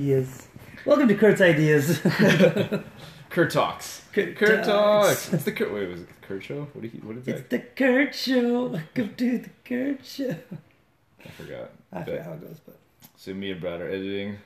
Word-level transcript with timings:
Ideas. 0.00 0.46
Welcome 0.84 1.08
to 1.08 1.16
Kurt's 1.16 1.40
Ideas. 1.40 1.98
Kurt 3.30 3.50
talks. 3.50 4.04
Kurt 4.12 4.36
Kurt 4.36 4.64
Talks. 4.64 4.66
talks. 5.26 5.32
It's 5.32 5.42
the 5.44 5.50
Kurt. 5.50 5.72
Wait, 5.74 5.88
was 5.88 6.02
it 6.02 6.06
the 6.08 6.14
Kurt 6.26 6.44
show? 6.44 6.68
What 6.72 6.82
did 6.82 6.92
he? 6.92 6.98
What 6.98 7.16
is 7.16 7.26
it's 7.26 7.40
that? 7.40 7.50
the 7.50 7.58
Kurt 7.58 8.14
Show. 8.14 8.66
Welcome 8.66 9.14
to 9.16 9.38
the 9.38 9.50
Kurt 9.64 10.04
Show. 10.06 10.36
I 11.24 11.28
forgot. 11.30 11.70
I 11.92 12.02
forget 12.04 12.24
how 12.24 12.32
it 12.34 12.40
goes, 12.40 12.60
but 12.64 12.76
So 13.16 13.34
me 13.34 13.50
and 13.50 13.60
Brad 13.60 13.80
are 13.80 13.88
editing, 13.88 14.38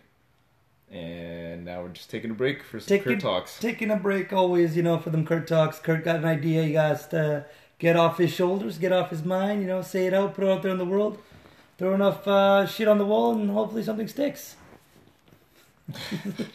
and 0.90 1.64
now 1.66 1.82
we're 1.82 1.88
just 1.90 2.08
taking 2.10 2.30
a 2.30 2.34
break 2.34 2.62
for 2.62 2.80
some 2.80 2.86
Taking- 2.88 3.12
Kurt 3.12 3.20
talks. 3.20 3.58
taking 3.58 3.90
a 3.90 3.96
break 3.96 4.32
always, 4.32 4.76
you 4.78 4.82
know, 4.82 4.98
for 4.98 5.10
them 5.10 5.26
Kurt 5.26 5.46
talks. 5.46 5.78
Kurt 5.78 6.04
got 6.04 6.16
an 6.16 6.24
idea. 6.24 6.62
He 6.62 6.72
got 6.72 7.10
to 7.10 7.44
get 7.78 7.96
off 7.96 8.16
his 8.16 8.32
shoulders, 8.32 8.78
get 8.78 8.92
off 8.92 9.10
his 9.10 9.24
mind. 9.24 9.60
You 9.60 9.66
know, 9.68 9.82
say 9.82 10.06
it 10.06 10.14
out, 10.14 10.34
put 10.34 10.44
it 10.44 10.50
out 10.50 10.62
there 10.62 10.72
in 10.72 10.78
the 10.78 10.86
world. 10.86 11.18
Throw 11.76 11.92
enough 11.94 12.26
uh, 12.26 12.64
shit 12.66 12.88
on 12.88 12.96
the 12.96 13.04
wall, 13.06 13.34
and 13.34 13.50
hopefully 13.50 13.82
something 13.82 14.08
sticks. 14.08 14.56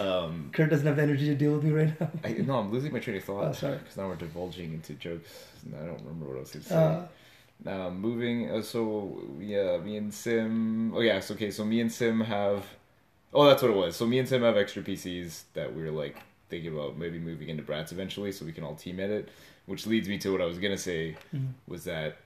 Um, 0.00 0.50
Kurt 0.52 0.68
doesn't 0.68 0.84
have 0.86 0.96
the 0.96 1.02
energy 1.02 1.26
to 1.26 1.34
deal 1.36 1.52
with 1.52 1.62
me 1.62 1.70
right 1.70 2.00
now. 2.00 2.10
I, 2.24 2.32
no, 2.32 2.58
I'm 2.58 2.72
losing 2.72 2.92
my 2.92 2.98
train 2.98 3.16
of 3.18 3.24
thought. 3.24 3.44
Oh, 3.44 3.52
sorry. 3.52 3.78
Because 3.78 3.96
now 3.96 4.08
we're 4.08 4.16
divulging 4.16 4.74
into 4.74 4.94
jokes. 4.94 5.46
And 5.64 5.76
I 5.76 5.86
don't 5.86 6.00
remember 6.00 6.26
what 6.26 6.36
I 6.36 6.40
was 6.40 6.50
going 6.50 6.64
to 6.64 6.68
say. 6.68 7.70
Uh, 7.70 7.90
moving. 7.90 8.50
Uh, 8.50 8.62
so 8.62 9.22
yeah, 9.38 9.76
me 9.78 9.96
and 9.96 10.12
Sim. 10.12 10.92
Oh 10.94 11.00
yes, 11.00 11.30
okay. 11.30 11.52
So 11.52 11.64
me 11.64 11.80
and 11.80 11.90
Sim 11.90 12.20
have. 12.20 12.66
Oh, 13.32 13.46
that's 13.46 13.62
what 13.62 13.70
it 13.70 13.76
was. 13.76 13.94
So 13.96 14.06
me 14.06 14.18
and 14.18 14.28
Sim 14.28 14.42
have 14.42 14.56
extra 14.56 14.82
PCs 14.82 15.44
that 15.54 15.72
we're 15.74 15.92
like 15.92 16.18
thinking 16.50 16.74
about 16.74 16.98
maybe 16.98 17.18
moving 17.20 17.48
into 17.48 17.62
Bratz 17.62 17.92
eventually, 17.92 18.32
so 18.32 18.44
we 18.44 18.52
can 18.52 18.64
all 18.64 18.74
team 18.74 18.98
edit. 18.98 19.28
Which 19.66 19.86
leads 19.86 20.08
me 20.08 20.18
to 20.18 20.30
what 20.32 20.42
I 20.42 20.46
was 20.46 20.58
gonna 20.58 20.76
say 20.76 21.16
Mhm. 21.34 21.52
was 21.68 21.84
that 21.84 22.16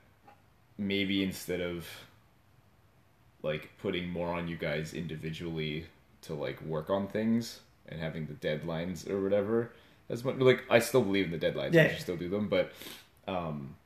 maybe 0.78 1.22
instead 1.22 1.60
of 1.60 1.86
like 3.42 3.70
putting 3.78 4.08
more 4.08 4.28
on 4.32 4.48
you 4.48 4.56
guys 4.56 4.94
individually 4.94 5.86
to 6.22 6.34
like 6.34 6.60
work 6.62 6.90
on 6.90 7.06
things 7.08 7.60
and 7.88 8.00
having 8.00 8.26
the 8.26 8.34
deadlines 8.34 9.08
or 9.08 9.22
whatever 9.22 9.72
as 10.08 10.24
much 10.24 10.36
like 10.36 10.64
I 10.70 10.78
still 10.80 11.02
believe 11.02 11.32
in 11.32 11.38
the 11.38 11.44
deadlines. 11.46 11.72
Yeah. 11.72 11.84
I 11.84 11.88
should 11.92 12.00
still 12.02 12.16
do 12.16 12.28
them, 12.28 12.48
but 12.48 12.72
um 13.28 13.76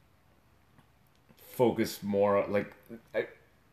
focus 1.36 2.02
more 2.02 2.44
like 2.48 2.72
I, 3.14 3.26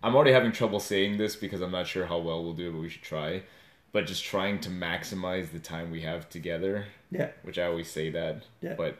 I'm 0.04 0.16
already 0.16 0.32
having 0.34 0.52
trouble 0.52 0.80
saying 0.80 1.17
this 1.17 1.36
because 1.36 1.62
I'm 1.62 1.72
not 1.72 1.88
sure 1.88 2.06
how 2.06 2.17
well 2.20 2.44
we'll 2.44 2.54
do 2.54 2.70
it, 2.70 2.72
but 2.72 2.80
we 2.82 2.89
should 2.89 3.02
try. 3.04 3.44
But 3.92 4.08
just 4.08 4.23
trying 4.23 4.59
to 4.62 4.70
maximize 4.70 5.52
the 5.52 5.59
time 5.59 5.92
we 5.92 6.02
have 6.02 6.30
together, 6.30 6.86
yeah, 7.12 7.30
which 7.44 7.59
I 7.59 7.66
always 7.66 7.89
say 7.89 8.09
that, 8.12 8.44
Yeah. 8.62 8.76
but 8.76 8.98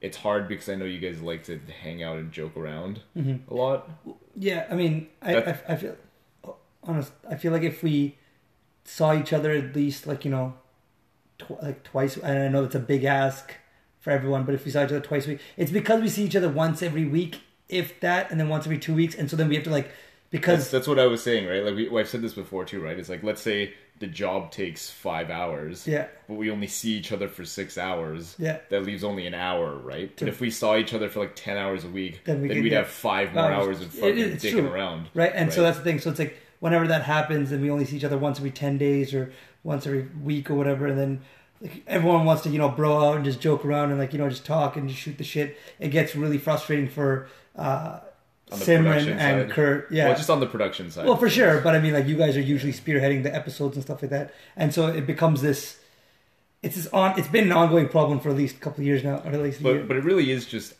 it's 0.00 0.16
hard 0.18 0.46
because 0.46 0.68
I 0.68 0.76
know 0.76 0.84
you 0.84 1.00
guys 1.00 1.20
like 1.20 1.42
to 1.44 1.58
hang 1.82 2.02
out 2.04 2.16
and 2.18 2.30
joke 2.30 2.56
around 2.56 3.00
Mhm. 3.16 3.40
a 3.50 3.54
lot. 3.54 3.90
yeah. 4.36 4.66
I 4.70 4.74
mean, 4.76 5.08
I, 5.20 5.34
I, 5.36 5.58
I 5.70 5.76
feel 5.76 5.96
honest. 6.84 7.12
I 7.28 7.34
feel 7.34 7.50
like 7.52 7.62
if 7.64 7.82
we 7.82 8.16
saw 8.88 9.14
each 9.14 9.32
other 9.32 9.50
at 9.52 9.76
least 9.76 10.06
like 10.06 10.24
you 10.24 10.30
know, 10.30 10.54
tw- 11.38 11.62
like 11.62 11.82
twice. 11.84 12.16
And 12.16 12.38
I 12.42 12.48
know 12.48 12.64
it's 12.64 12.74
a 12.74 12.80
big 12.80 13.04
ask 13.04 13.54
for 14.00 14.10
everyone, 14.10 14.44
but 14.44 14.54
if 14.54 14.64
we 14.64 14.70
saw 14.70 14.80
each 14.84 14.90
other 14.90 15.00
twice 15.00 15.26
a 15.26 15.30
week, 15.30 15.40
it's 15.56 15.70
because 15.70 16.00
we 16.00 16.08
see 16.08 16.24
each 16.24 16.36
other 16.36 16.48
once 16.48 16.82
every 16.82 17.04
week, 17.04 17.40
if 17.68 18.00
that, 18.00 18.30
and 18.30 18.40
then 18.40 18.48
once 18.48 18.64
every 18.66 18.78
two 18.78 18.94
weeks, 18.94 19.14
and 19.14 19.28
so 19.30 19.36
then 19.36 19.48
we 19.48 19.54
have 19.56 19.64
to 19.64 19.70
like 19.70 19.90
because 20.30 20.70
that's 20.70 20.86
what 20.86 20.98
I 20.98 21.06
was 21.06 21.22
saying, 21.22 21.46
right? 21.46 21.64
Like 21.64 21.74
we, 21.74 21.98
I've 21.98 22.08
said 22.08 22.20
this 22.22 22.34
before 22.34 22.64
too, 22.64 22.80
right? 22.82 22.98
It's 22.98 23.08
like 23.08 23.22
let's 23.22 23.40
say 23.42 23.72
the 23.98 24.06
job 24.06 24.52
takes 24.52 24.88
five 24.90 25.28
hours, 25.30 25.86
yeah, 25.86 26.06
but 26.28 26.34
we 26.34 26.50
only 26.50 26.66
see 26.68 26.92
each 26.92 27.10
other 27.12 27.28
for 27.28 27.44
six 27.44 27.76
hours. 27.78 28.36
yeah. 28.38 28.58
That 28.70 28.84
leaves 28.84 29.02
only 29.04 29.26
an 29.26 29.34
hour, 29.34 29.74
right? 29.76 30.12
But 30.18 30.28
if 30.28 30.40
we 30.40 30.50
saw 30.50 30.76
each 30.76 30.94
other 30.94 31.08
for 31.08 31.20
like 31.20 31.34
ten 31.34 31.56
hours 31.56 31.84
a 31.84 31.88
week, 31.88 32.20
Then 32.24 32.40
we 32.42 32.48
could 32.48 32.62
we'd 32.62 32.72
have 32.72 32.88
five 32.88 33.34
more 33.34 33.44
hours. 33.50 33.78
hours 33.78 33.80
of 33.80 33.92
fucking 33.94 34.36
dicking 34.36 34.70
around. 34.70 35.08
Right, 35.14 35.32
and 35.34 35.52
so 35.52 35.62
that's 35.62 35.78
the 35.78 35.84
thing. 35.84 35.98
So 35.98 36.10
it's 36.10 36.18
like 36.20 36.36
whenever 36.60 36.86
that 36.88 37.02
happens, 37.02 37.52
and 37.52 37.62
we 37.62 37.70
only 37.70 37.84
see 37.84 37.96
each 37.96 38.04
other 38.04 38.18
once 38.18 38.38
every 38.38 38.50
ten 38.50 38.78
days 38.78 39.14
or 39.14 39.32
once 39.64 39.86
every 39.86 40.08
week 40.22 40.50
or 40.50 40.54
whatever, 40.54 40.86
and 40.86 40.98
then 40.98 41.20
like, 41.60 41.82
everyone 41.86 42.24
wants 42.24 42.42
to 42.44 42.48
you 42.50 42.58
know 42.58 42.68
bro 42.68 43.04
out 43.08 43.16
and 43.16 43.24
just 43.24 43.40
joke 43.40 43.64
around 43.64 43.90
and 43.90 43.98
like 43.98 44.12
you 44.12 44.18
know 44.18 44.28
just 44.28 44.44
talk 44.46 44.76
and 44.76 44.88
just 44.88 45.00
shoot 45.00 45.18
the 45.18 45.24
shit. 45.24 45.56
It 45.78 45.88
gets 45.88 46.14
really 46.16 46.38
frustrating 46.38 46.88
for 46.88 47.28
uh, 47.56 48.00
Simran 48.50 49.06
and 49.18 49.48
side. 49.48 49.50
Kurt. 49.50 49.90
Yeah, 49.92 50.06
Well, 50.08 50.16
just 50.16 50.30
on 50.30 50.40
the 50.40 50.46
production 50.46 50.90
side. 50.90 51.06
well, 51.06 51.16
for 51.16 51.28
sure, 51.28 51.60
but 51.60 51.74
I 51.74 51.80
mean, 51.80 51.92
like 51.92 52.06
you 52.06 52.16
guys 52.16 52.36
are 52.36 52.40
usually 52.40 52.72
spearheading 52.72 53.22
the 53.22 53.34
episodes 53.34 53.76
and 53.76 53.84
stuff 53.84 54.00
like 54.02 54.10
that, 54.10 54.32
and 54.56 54.72
so 54.72 54.86
it 54.88 55.06
becomes 55.06 55.42
this. 55.42 55.78
It's 56.62 56.74
this 56.76 56.86
on. 56.88 57.16
It's 57.18 57.28
been 57.28 57.44
an 57.44 57.52
ongoing 57.52 57.88
problem 57.88 58.18
for 58.20 58.30
at 58.30 58.36
least 58.36 58.56
a 58.56 58.58
couple 58.58 58.80
of 58.80 58.86
years 58.86 59.04
now, 59.04 59.16
or 59.24 59.30
at 59.32 59.40
least. 59.42 59.62
But 59.62 59.86
but 59.86 59.96
it 59.96 60.02
really 60.04 60.30
is 60.32 60.44
just, 60.46 60.74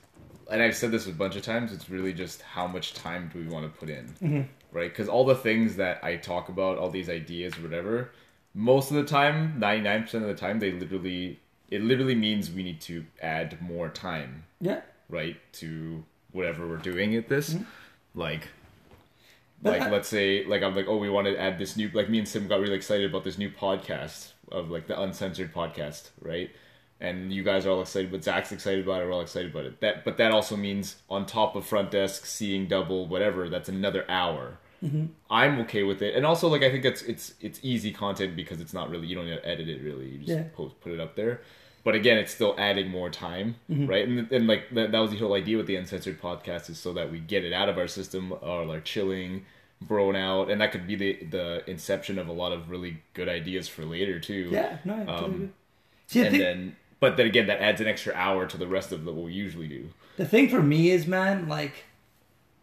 and 0.50 0.61
I've 0.62 0.75
said 0.77 0.91
this 0.91 1.06
a 1.06 1.12
bunch 1.12 1.37
of 1.37 1.43
times. 1.43 1.72
It's 1.72 1.88
really 1.91 2.12
just 2.12 2.43
how 2.43 2.67
much 2.67 2.94
time 2.94 3.31
do 3.33 3.38
we 3.38 3.47
want 3.47 3.65
to 3.72 3.78
put 3.78 3.88
in, 3.91 4.06
Mhm. 4.22 4.47
Right? 4.73 4.91
Because 4.91 5.09
all 5.09 5.25
the 5.25 5.34
things 5.34 5.77
that 5.77 6.03
I 6.03 6.17
talk 6.17 6.49
about, 6.49 6.79
all 6.79 6.91
these 6.91 7.09
ideas 7.09 7.56
or 7.59 7.62
whatever, 7.62 8.11
most 8.55 8.91
of 8.91 8.97
the 8.97 9.05
time, 9.05 9.59
ninety 9.59 9.83
nine 9.83 10.03
percent 10.03 10.25
of 10.25 10.29
the 10.29 10.37
time, 10.37 10.59
they 10.59 10.73
literally 10.73 11.41
it 11.71 11.83
literally 11.83 12.15
means 12.15 12.51
we 12.51 12.62
need 12.62 12.81
to 12.83 13.05
add 13.21 13.61
more 13.61 13.89
time, 13.89 14.45
yeah, 14.61 14.81
right, 15.09 15.37
to 15.55 16.03
whatever 16.33 16.67
we're 16.67 16.77
doing 16.77 17.15
at 17.15 17.29
this, 17.29 17.56
like. 18.15 18.41
Mm-hmm. 18.43 18.53
But 19.61 19.73
like 19.73 19.83
I- 19.83 19.91
let's 19.91 20.09
say 20.09 20.45
like 20.45 20.62
I'm 20.62 20.77
like 20.77 20.87
oh 20.87 20.99
we 20.99 21.11
want 21.11 21.27
to 21.27 21.37
add 21.37 21.59
this 21.59 21.77
new 21.77 21.91
like 21.93 22.09
me 22.09 22.19
and 22.21 22.29
Sim 22.29 22.47
got 22.47 22.61
really 22.61 22.77
excited 22.77 23.11
about 23.11 23.25
this 23.25 23.39
new 23.39 23.50
podcast 23.50 24.33
of 24.53 24.71
like 24.71 24.87
the 24.87 25.00
uncensored 25.00 25.53
podcast 25.53 26.11
right 26.23 26.50
and 27.00 27.32
you 27.32 27.42
guys 27.44 27.64
are 27.66 27.70
all 27.70 27.81
excited 27.81 28.10
but 28.10 28.25
Zach's 28.25 28.50
excited 28.53 28.84
about 28.84 29.03
it 29.03 29.06
we're 29.06 29.12
all 29.12 29.20
excited 29.20 29.50
about 29.53 29.64
it 29.64 29.81
that 29.81 30.04
but 30.04 30.16
that 30.16 30.32
also 30.32 30.56
means 30.56 30.97
on 31.09 31.26
top 31.26 31.54
of 31.56 31.64
front 31.66 31.91
desk 31.91 32.26
seeing 32.26 32.66
double 32.66 33.06
whatever 33.06 33.48
that's 33.48 33.69
another 33.69 34.04
hour 34.10 34.59
Mm-hmm. 34.81 35.06
I'm 35.28 35.58
okay 35.62 35.82
with 35.82 36.03
it 36.03 36.14
and 36.14 36.25
also 36.25 36.47
like 36.47 36.62
I 36.62 36.70
think 36.70 36.84
it's 36.84 37.03
it's 37.03 37.34
it's 37.41 37.58
easy 37.64 37.91
content 37.91 38.37
because 38.37 38.60
it's 38.60 38.72
not 38.72 38.91
really 38.91 39.08
you 39.08 39.16
don't 39.16 39.26
need 39.26 39.34
to 39.34 39.44
edit 39.48 39.69
it 39.69 39.82
really 39.82 40.06
you 40.10 40.19
just 40.19 40.31
Yeah. 40.31 40.44
post 40.54 40.81
put 40.81 40.92
it 40.92 41.00
up 41.00 41.16
there 41.16 41.41
but 41.82 41.97
again 41.97 42.16
it's 42.16 42.32
still 42.32 42.54
adding 42.58 42.88
more 42.88 43.10
time 43.10 43.56
Mm-hmm. 43.69 43.87
right 43.88 44.06
and, 44.06 44.31
and 44.31 44.47
like 44.47 44.70
that, 44.75 44.92
that 44.92 44.98
was 45.00 45.10
the 45.10 45.16
whole 45.16 45.34
idea 45.34 45.56
with 45.56 45.66
the 45.66 45.75
uncensored 45.75 46.20
podcast 46.20 46.70
is 46.70 46.78
so 46.78 46.92
that 46.92 47.10
we 47.10 47.19
get 47.19 47.44
it 47.44 47.53
out 47.53 47.69
of 47.69 47.76
our 47.76 47.88
system 47.88 48.32
or 48.41 48.64
like 48.64 48.84
chilling 48.84 49.44
broing 49.84 50.16
out 50.16 50.48
and 50.48 50.60
that 50.60 50.70
could 50.70 50.87
be 50.87 50.94
the 50.94 51.25
the 51.28 51.69
inception 51.69 52.16
of 52.16 52.28
a 52.28 52.32
lot 52.32 52.53
of 52.53 52.70
really 52.70 52.98
good 53.14 53.28
ideas 53.28 53.66
for 53.66 53.84
later 53.84 54.20
too 54.20 54.48
yeah, 54.53 54.78
no, 54.84 54.94
I 54.94 55.04
totally 55.06 55.25
Um. 55.34 55.53
See, 56.06 56.20
and 56.20 56.31
thing, 56.31 56.41
then 56.41 56.76
but 57.00 57.16
then 57.16 57.26
again 57.26 57.47
that 57.47 57.60
adds 57.60 57.81
an 57.81 57.86
extra 57.86 58.12
hour 58.14 58.47
to 58.47 58.56
the 58.56 58.66
rest 58.66 58.92
of 58.92 59.04
what 59.04 59.14
we 59.16 59.32
usually 59.32 59.69
do. 59.69 59.88
The 60.16 60.26
thing 60.26 60.48
for 60.48 60.62
me 60.62 60.91
is, 60.91 61.06
man, 61.06 61.48
like, 61.48 61.84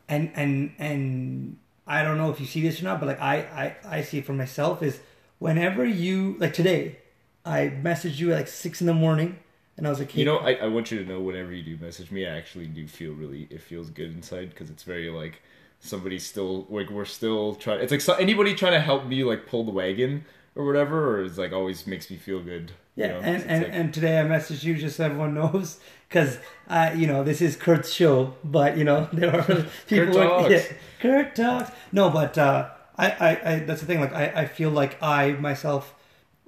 and 0.10 0.32
and 0.36 0.74
and 0.78 1.58
I 1.88 2.04
don't 2.04 2.18
know 2.18 2.32
if 2.32 2.40
you 2.40 2.46
see 2.46 2.62
this 2.62 2.82
or 2.82 2.84
not, 2.86 3.00
but 3.00 3.08
like 3.08 3.22
I 3.22 3.76
I 3.86 3.98
I 3.98 4.02
see 4.02 4.20
it 4.20 4.26
for 4.26 4.34
myself 4.34 4.84
is 4.84 5.00
whenever 5.40 5.86
you 5.86 6.36
like 6.40 6.54
today, 6.54 6.98
I 7.46 7.72
messaged 7.82 8.20
you 8.20 8.32
at 8.32 8.38
like 8.38 8.48
six 8.48 8.82
in 8.82 8.88
the 8.88 8.94
morning, 8.94 9.40
and 9.78 9.88
I 9.88 9.90
was 9.90 10.00
like, 10.00 10.12
hey, 10.12 10.20
you 10.20 10.26
know 10.26 10.38
I, 10.38 10.54
I 10.54 10.68
want 10.68 10.92
you 10.92 11.04
to 11.04 11.10
know 11.10 11.20
whenever 11.20 11.52
you 11.52 11.64
do 11.64 11.84
message 11.84 12.12
me 12.12 12.26
i 12.26 12.30
actually 12.30 12.68
do 12.68 12.88
feel 12.88 13.14
really 13.14 13.48
it 13.50 13.62
feels 13.62 13.90
good 13.90 14.12
inside 14.12 14.50
because 14.50 14.70
it's 14.70 14.84
very 14.84 15.10
like 15.10 15.42
somebody's 15.80 16.26
still 16.26 16.66
like 16.70 16.90
we're 16.90 17.06
still 17.06 17.56
trying 17.56 17.82
it's 17.82 17.92
like 17.92 18.02
so, 18.02 18.14
anybody 18.14 18.56
trying 18.56 18.74
to 18.74 18.80
help 18.80 19.06
me 19.06 19.24
like 19.24 19.46
pull 19.48 19.64
the 19.64 19.72
wagon 19.72 20.26
or 20.56 20.66
whatever 20.66 21.18
or 21.18 21.24
is 21.24 21.38
like 21.38 21.52
always 21.52 21.86
makes 21.86 22.10
me 22.10 22.18
feel 22.18 22.42
good 22.42 22.72
you 22.96 23.04
Yeah, 23.04 23.08
know? 23.12 23.20
and, 23.20 23.44
and, 23.44 23.64
like- 23.64 23.74
and 23.74 23.94
today 23.94 24.20
I 24.20 24.24
messaged 24.24 24.64
you 24.64 24.76
just 24.76 24.96
so 24.98 25.06
everyone 25.06 25.34
knows 25.34 25.80
because 26.08 26.38
uh, 26.70 26.92
you 26.96 27.08
know 27.08 27.24
this 27.24 27.42
is 27.42 27.56
Kurt's 27.56 27.92
show, 27.92 28.36
but 28.44 28.78
you 28.78 28.84
know 28.86 29.10
there 29.12 29.36
are 29.36 29.44
people. 29.88 30.14
Kurt 30.14 30.14
talks. 30.14 30.50
Yeah, 30.52 30.64
Kurt 31.02 31.36
talks. 31.36 31.72
No, 31.92 32.10
but 32.10 32.38
uh, 32.38 32.70
I, 32.98 33.08
I, 33.12 33.30
I 33.54 33.60
that's 33.60 33.82
the 33.82 33.88
thing. 33.88 34.00
Like 34.00 34.14
I, 34.14 34.26
I 34.44 34.46
feel 34.46 34.70
like 34.70 35.02
I 35.04 35.32
myself 35.34 35.94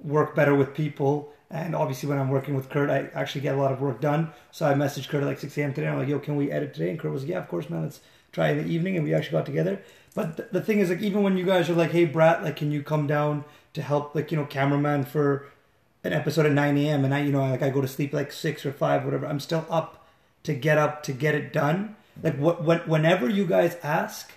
work 0.00 0.34
better 0.34 0.54
with 0.54 0.74
people, 0.74 1.32
and 1.50 1.74
obviously 1.76 2.08
when 2.08 2.18
I'm 2.18 2.30
working 2.30 2.54
with 2.54 2.70
Kurt, 2.70 2.88
I 2.88 3.10
actually 3.14 3.42
get 3.42 3.54
a 3.54 3.58
lot 3.58 3.72
of 3.72 3.80
work 3.80 4.00
done. 4.00 4.30
So 4.52 4.66
I 4.66 4.74
messaged 4.74 5.08
Kurt 5.08 5.22
at 5.22 5.26
like 5.26 5.38
6 5.38 5.58
a.m. 5.58 5.74
today. 5.74 5.88
I'm 5.88 5.98
like, 5.98 6.08
"Yo, 6.08 6.18
can 6.18 6.36
we 6.36 6.50
edit 6.50 6.72
today?" 6.72 6.90
And 6.90 6.98
Kurt 6.98 7.12
was, 7.12 7.22
like, 7.22 7.30
"Yeah, 7.30 7.38
of 7.40 7.48
course, 7.48 7.68
man. 7.68 7.82
Let's 7.82 8.00
try 8.32 8.50
in 8.50 8.58
the 8.58 8.72
evening." 8.72 8.96
And 8.96 9.04
we 9.04 9.12
actually 9.12 9.32
got 9.38 9.44
together. 9.46 9.82
But 10.14 10.36
th- 10.38 10.48
the 10.52 10.62
thing 10.62 10.78
is, 10.80 10.88
like, 10.88 11.02
even 11.02 11.22
when 11.22 11.36
you 11.36 11.44
guys 11.44 11.68
are 11.68 11.74
like, 11.74 11.90
"Hey, 11.90 12.04
Brat, 12.06 12.42
like, 12.42 12.56
can 12.56 12.72
you 12.72 12.82
come 12.82 13.06
down 13.06 13.44
to 13.78 13.82
help, 13.82 14.12
like, 14.12 14.32
you 14.32 14.36
know, 14.36 14.44
cameraman 14.44 15.04
for 15.04 15.46
an 16.02 16.12
episode 16.12 16.46
at 16.46 16.52
9 16.52 16.76
a.m. 16.78 17.04
and 17.04 17.14
I, 17.14 17.20
you 17.22 17.30
know, 17.30 17.48
like 17.48 17.62
I 17.62 17.70
go 17.70 17.80
to 17.80 17.86
sleep 17.86 18.12
like 18.12 18.32
six 18.32 18.66
or 18.66 18.72
five, 18.72 19.04
whatever. 19.04 19.24
I'm 19.24 19.38
still 19.38 19.64
up 19.70 20.08
to 20.42 20.52
get 20.52 20.78
up 20.78 21.04
to 21.04 21.12
get 21.12 21.36
it 21.36 21.52
done. 21.52 21.94
Like 22.20 22.36
what, 22.36 22.64
when, 22.64 22.80
whenever 22.80 23.28
you 23.28 23.46
guys 23.46 23.76
ask, 23.84 24.32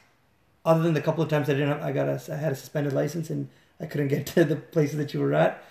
other 0.64 0.84
than 0.84 0.94
the 0.94 1.02
couple 1.02 1.24
of 1.24 1.30
times 1.30 1.50
I 1.50 1.54
didn't, 1.54 1.70
have, 1.70 1.82
I 1.82 1.92
got 1.92 2.08
a, 2.08 2.22
I 2.32 2.36
had 2.36 2.52
a 2.52 2.56
suspended 2.56 2.94
license 2.94 3.32
and 3.32 3.50
I 3.80 3.88
couldn't 3.88 4.10
get 4.10 4.26
to 4.36 4.44
the 4.44 4.58
places 4.58 4.98
that 4.98 5.14
you 5.14 5.20
were 5.20 5.34
at. 5.34 5.64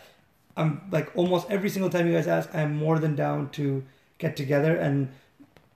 I'm 0.57 0.83
like 0.91 1.17
almost 1.17 1.49
every 1.49 1.71
single 1.71 1.91
time 1.91 2.09
you 2.09 2.13
guys 2.13 2.27
ask, 2.27 2.53
I'm 2.53 2.75
more 2.75 2.99
than 2.99 3.15
down 3.15 3.51
to 3.51 3.85
get 4.19 4.37
together. 4.37 4.75
And 4.75 5.11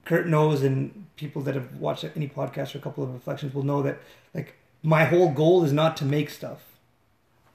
Kurt 0.04 0.26
knows, 0.26 0.62
and 0.62 1.06
people 1.14 1.42
that 1.42 1.54
have 1.54 1.76
watched 1.76 2.04
any 2.16 2.28
podcast 2.28 2.74
or 2.74 2.78
a 2.78 2.80
couple 2.80 3.04
of 3.04 3.14
reflections 3.14 3.54
will 3.54 3.62
know 3.62 3.82
that 3.82 3.98
like 4.34 4.56
my 4.82 5.04
whole 5.04 5.30
goal 5.30 5.64
is 5.64 5.72
not 5.72 5.96
to 5.98 6.04
make 6.04 6.28
stuff. 6.28 6.73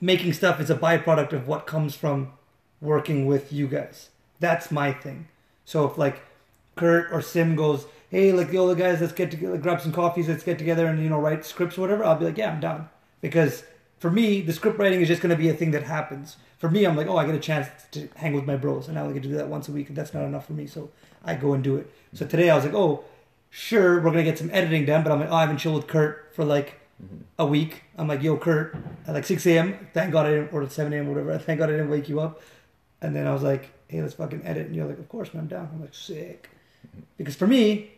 Making 0.02 0.34
stuff 0.34 0.60
is 0.60 0.70
a 0.70 0.76
byproduct 0.76 1.34
of 1.34 1.48
what 1.48 1.68
comes 1.68 1.96
from 1.96 2.32
working 2.82 3.26
with 3.26 3.52
you 3.52 3.68
guys. 3.68 4.10
That's 4.40 4.72
my 4.72 4.94
thing. 4.94 5.28
So 5.66 5.86
if 5.86 5.98
like 5.98 6.22
Kurt 6.76 7.12
or 7.12 7.22
Sim 7.22 7.56
goes, 7.56 7.86
hey, 8.10 8.32
like 8.32 8.50
the 8.50 8.58
other 8.58 8.76
guys, 8.76 9.02
let's 9.02 9.14
get 9.14 9.32
together, 9.32 9.58
grab 9.58 9.82
some 9.82 9.92
coffees, 9.92 10.30
let's 10.30 10.44
get 10.44 10.58
together 10.58 10.88
and 10.88 11.02
you 11.04 11.10
know 11.10 11.20
write 11.20 11.46
scripts 11.46 11.78
or 11.78 11.82
whatever. 11.82 12.04
I'll 12.04 12.16
be 12.16 12.26
like, 12.26 12.38
yeah, 12.38 12.52
I'm 12.52 12.60
down 12.60 12.90
because 13.22 13.64
for 14.00 14.10
me, 14.10 14.42
the 14.42 14.54
script 14.54 14.80
writing 14.80 15.02
is 15.02 15.08
just 15.08 15.22
going 15.22 15.36
to 15.36 15.36
be 15.36 15.50
a 15.50 15.54
thing 15.54 15.72
that 15.72 15.84
happens. 15.84 16.38
For 16.58 16.70
me, 16.70 16.86
I'm 16.86 16.96
like, 16.96 17.08
oh, 17.08 17.18
I 17.18 17.26
get 17.26 17.36
a 17.36 17.40
chance 17.40 17.68
to 17.92 18.08
hang 18.16 18.34
with 18.34 18.46
my 18.46 18.56
bros, 18.56 18.88
and 18.88 18.98
I 18.98 19.02
only 19.02 19.14
get 19.14 19.24
to 19.24 19.30
do 19.30 19.36
that 19.36 19.48
once 19.48 19.68
a 19.68 19.72
week, 19.72 19.90
and 19.90 19.98
that's 19.98 20.14
not 20.14 20.24
enough 20.24 20.48
for 20.48 20.54
me. 20.54 20.68
So 20.68 20.90
I 21.24 21.36
go 21.36 21.54
and 21.54 21.64
do 21.64 21.76
it. 21.76 21.92
So 22.14 22.26
today 22.26 22.50
I 22.50 22.56
was 22.56 22.66
like, 22.66 22.74
oh, 22.74 23.04
sure, 23.50 24.02
we're 24.02 24.12
gonna 24.12 24.24
get 24.24 24.38
some 24.38 24.50
editing 24.52 24.86
done, 24.86 25.04
but 25.04 25.12
I'm 25.12 25.20
like, 25.20 25.30
oh, 25.30 25.36
I 25.36 25.42
haven't 25.42 25.58
chilled 25.58 25.76
with 25.76 25.88
Kurt 25.88 26.34
for 26.34 26.46
like 26.46 26.79
a 27.38 27.46
week. 27.46 27.84
I'm 27.98 28.08
like, 28.08 28.22
yo, 28.24 28.38
Kurt, 28.38 28.76
at 29.08 29.14
like 29.14 29.26
6 29.26 29.46
a.m. 29.48 29.88
Thank 29.94 30.12
God 30.12 30.26
I 30.26 30.30
didn't, 30.32 30.54
or 30.54 30.68
7 30.70 30.92
a.m. 30.94 31.08
whatever. 31.08 31.38
Thank 31.40 31.60
God 31.60 31.70
I 31.70 31.74
didn't 31.74 31.90
wake 31.90 32.10
you 32.10 32.20
up. 32.20 32.42
And 33.02 33.16
then 33.16 33.28
I 33.28 33.34
was 33.34 33.44
like, 33.44 33.72
hey, 33.88 34.02
let's 34.02 34.14
fucking 34.16 34.46
edit. 34.46 34.68
And 34.68 34.76
you're 34.76 34.86
like, 34.86 35.00
of 35.00 35.08
course, 35.10 35.34
man, 35.34 35.44
I'm 35.44 35.48
down. 35.48 35.70
I'm 35.74 35.82
like, 35.82 35.94
sick. 35.94 36.50
Because 37.18 37.36
for 37.36 37.48
me, 37.48 37.92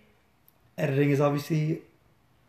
editing 0.78 1.10
is 1.10 1.20
obviously 1.20 1.82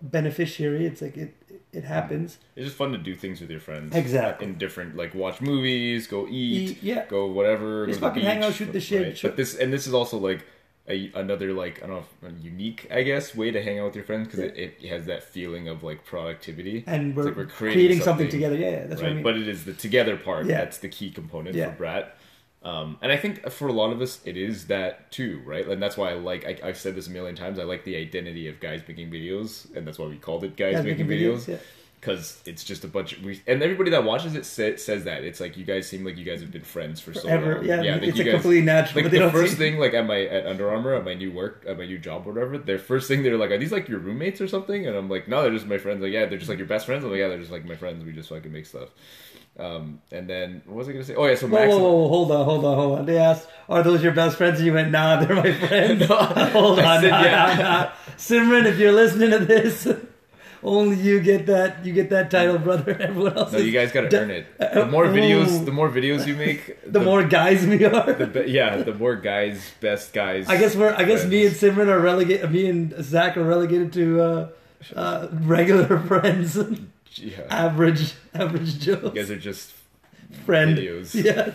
beneficiary. 0.01 0.87
It's 0.87 1.01
like 1.03 1.17
it 1.17 1.35
it 1.73 1.85
happens. 1.85 2.39
It's 2.57 2.67
just 2.67 2.77
fun 2.77 2.93
to 2.93 2.99
do 2.99 3.15
things 3.15 3.41
with 3.41 3.51
your 3.51 3.61
friends. 3.61 3.95
Exactly. 3.97 4.47
In 4.47 4.59
different, 4.59 4.97
like 4.97 5.15
watch 5.15 5.41
movies, 5.41 6.07
go 6.07 6.27
eat, 6.29 6.71
Eat, 6.71 6.83
yeah. 6.83 7.07
go 7.07 7.27
whatever. 7.27 7.87
Just 7.87 8.01
go 8.01 8.09
fucking 8.09 8.23
hang 8.23 8.43
out, 8.43 8.49
beach, 8.49 8.57
shoot 8.59 8.73
the 8.73 8.81
shit, 8.81 9.03
right? 9.07 9.17
shoot- 9.17 9.29
But 9.29 9.37
this 9.37 9.55
and 9.57 9.73
this 9.73 9.87
is 9.87 9.95
also 9.95 10.19
like 10.19 10.45
a, 10.89 11.13
another 11.15 11.53
like 11.53 11.83
I 11.83 11.87
don't 11.87 12.05
know, 12.23 12.29
unique 12.41 12.89
I 12.91 13.03
guess 13.03 13.35
way 13.35 13.51
to 13.51 13.63
hang 13.63 13.79
out 13.79 13.87
with 13.87 13.97
your 13.97 14.05
friends 14.05 14.27
because 14.27 14.41
it, 14.41 14.57
it 14.57 14.89
has 14.89 15.07
that 15.07 15.23
feeling 15.23 15.69
of 15.69 15.83
like 15.83 16.05
productivity. 16.05 16.85
And 16.87 17.15
we're, 17.17 17.25
like 17.25 17.37
we're 17.37 17.47
creating, 17.47 18.01
something, 18.01 18.29
together. 18.29 18.57
Yeah, 18.57 18.71
yeah 18.71 18.87
that's 18.87 19.01
right? 19.01 19.09
what 19.09 19.11
I 19.11 19.15
mean. 19.15 19.23
But 19.23 19.37
it 19.37 19.49
is 19.49 19.65
the 19.65 19.75
together 19.75 20.17
part 20.17 20.47
Yeah. 20.47 20.59
that's 20.59 20.79
the 20.79 20.89
key 20.89 21.11
component 21.11 21.55
Yeah. 21.55 21.71
for 21.71 21.77
Brat. 21.77 22.17
Um, 22.65 22.97
and 23.03 23.11
I 23.11 23.17
think 23.17 23.51
for 23.51 23.67
a 23.67 23.73
lot 23.73 23.93
of 23.93 24.01
us, 24.01 24.21
it 24.25 24.37
is 24.37 24.69
that 24.69 25.11
too, 25.11 25.43
right? 25.45 25.67
And 25.67 25.83
that's 25.83 25.97
why 25.97 26.11
I 26.11 26.15
like. 26.15 26.45
I, 26.47 26.69
I've 26.69 26.79
said 26.79 26.95
this 26.95 27.09
a 27.09 27.11
million 27.11 27.35
times. 27.35 27.59
I 27.59 27.65
like 27.65 27.85
the 27.85 27.97
identity 27.97 28.47
of 28.47 28.61
guys 28.61 28.83
making 28.87 29.11
videos, 29.11 29.75
and 29.77 29.85
that's 29.87 29.99
why 29.99 30.07
we 30.07 30.17
called 30.17 30.45
it 30.45 30.57
guys, 30.57 30.75
Guys 30.77 30.85
making, 30.85 31.09
making 31.09 31.27
videos 31.27 31.39
videos, 31.39 31.49
yeah. 31.49 31.57
Because 32.03 32.43
it's 32.47 32.65
just 32.65 32.83
a 32.83 32.89
bunch 32.89 33.13
of 33.13 33.23
we, 33.23 33.41
and 33.47 33.63
everybody 33.63 33.93
that 33.93 34.03
watches 34.03 34.35
it 34.35 34.45
say, 34.45 34.75
says 34.77 35.05
that 35.05 35.23
it's 35.23 35.39
like 35.39 35.57
you 35.57 35.65
guys 35.65 35.87
seem 35.87 36.05
like 36.05 36.17
you 36.17 36.25
guys 36.25 36.41
have 36.41 36.51
been 36.51 36.65
friends 36.65 37.01
for 37.01 37.15
so 37.15 37.29
long. 37.29 37.65
Yeah, 37.65 37.77
like 37.77 38.03
it's 38.03 38.19
you 38.19 38.25
guys- 38.25 38.33
completely 38.35 38.63
natural. 38.67 39.05
Like 39.05 39.13
but 39.13 39.21
the 39.21 39.31
first 39.31 39.53
see- 39.53 39.59
thing, 39.59 39.79
like 39.79 39.95
at 39.95 40.05
my 40.05 40.23
at 40.23 40.45
Under 40.45 40.69
Armour, 40.69 40.95
at 40.97 41.05
my 41.05 41.15
new 41.15 41.31
work, 41.31 41.65
at 41.67 41.79
my 41.79 41.87
new 41.87 41.99
job, 41.99 42.27
or 42.27 42.33
whatever. 42.33 42.59
Their 42.59 42.81
first 42.81 43.07
thing, 43.07 43.23
they're 43.23 43.39
like, 43.39 43.53
"Are 43.53 43.59
these 43.59 43.71
like 43.71 43.89
your 43.89 44.01
roommates 44.01 44.41
or 44.41 44.49
something?" 44.49 44.85
And 44.85 44.97
I'm 44.97 45.09
like, 45.09 45.29
"No, 45.29 45.43
they're 45.43 45.53
just 45.53 45.67
my 45.67 45.79
friends." 45.79 46.03
Like, 46.03 46.13
yeah, 46.13 46.27
they're 46.27 46.39
just 46.39 46.49
like 46.49 46.59
your 46.59 46.67
best 46.67 46.87
friends. 46.87 47.05
I'm 47.05 47.11
like, 47.13 47.21
yeah, 47.21 47.29
they're 47.29 47.39
just 47.39 47.53
like 47.53 47.65
my 47.65 47.77
friends. 47.77 48.05
We 48.05 48.13
just 48.13 48.31
fucking 48.31 48.51
make 48.51 48.67
stuff. 48.67 48.89
Um, 49.57 50.01
and 50.11 50.29
then 50.29 50.63
what 50.67 50.79
was 50.79 50.89
I 50.89 50.93
gonna 50.93 51.05
say? 51.05 51.15
Oh 51.15 51.27
yeah, 51.27 51.37
so 51.37 51.47
Max. 51.47 51.69
whoa, 51.71 51.79
whoa, 51.79 51.93
whoa, 51.93 52.09
hold 52.09 52.33
on, 52.33 52.45
hold 52.45 52.65
on, 52.65 52.75
hold 52.77 52.99
on. 52.99 53.07
They 53.07 53.19
asked, 53.19 53.47
"Are 53.69 53.85
those 53.85 54.03
your 54.03 54.13
best 54.13 54.39
friends?" 54.39 54.59
And 54.59 54.67
you 54.67 54.73
went, 54.73 54.91
"Nah, 54.91 55.23
they're 55.23 55.37
my 55.37 55.53
friends." 55.53 56.01
No, 56.09 56.17
hold 56.17 56.81
on, 56.81 57.01
said, 57.01 57.11
nah, 57.11 57.23
yeah. 57.23 57.55
nah, 57.55 57.63
nah. 57.63 57.91
Simran, 58.17 58.65
if 58.65 58.79
you're 58.79 58.93
listening 58.93 59.31
to 59.31 59.39
this, 59.41 59.87
only 60.63 60.97
you 60.97 61.21
get 61.21 61.47
that. 61.47 61.85
You 61.85 61.93
get 61.93 62.11
that 62.11 62.31
title, 62.31 62.59
brother. 62.59 62.97
Everyone 63.01 63.37
else. 63.37 63.53
No, 63.53 63.59
you 63.59 63.73
guys 63.73 63.91
gotta 63.93 64.09
d- 64.09 64.17
earn 64.17 64.31
it. 64.31 64.47
The 64.59 64.87
more 64.87 65.07
videos, 65.07 65.65
the 65.65 65.73
more 65.73 65.89
videos 65.91 66.27
you 66.27 66.37
make, 66.37 66.79
The 66.93 67.01
more 67.01 67.25
guys 67.25 67.67
we 67.67 67.85
are. 67.85 68.13
the 68.13 68.27
be- 68.27 68.51
yeah, 68.51 68.77
the 68.77 68.95
more 68.95 69.17
guys, 69.17 69.73
best 69.81 70.13
guys. 70.13 70.49
I 70.49 70.57
guess 70.57 70.77
we're. 70.77 70.95
I 70.95 71.05
guess 71.05 71.25
me 71.27 71.47
and 71.47 71.57
friends. 71.57 71.77
Simran 71.77 71.89
are 71.89 72.01
relegated. 72.01 72.51
Me 72.51 72.67
and 72.69 72.95
Zach 73.03 73.37
are 73.37 73.45
relegated 73.45 73.93
to 73.95 74.21
uh, 74.21 74.49
uh, 74.97 75.29
regular 75.33 75.99
friends, 76.09 76.57
yeah, 77.17 77.41
average, 77.51 78.15
average 78.35 78.79
Joe 78.79 79.01
you 79.03 79.11
guys 79.11 79.31
are 79.31 79.39
just 79.39 79.73
friend. 80.45 80.77
videos. 80.79 81.15
Yeah, 81.15 81.53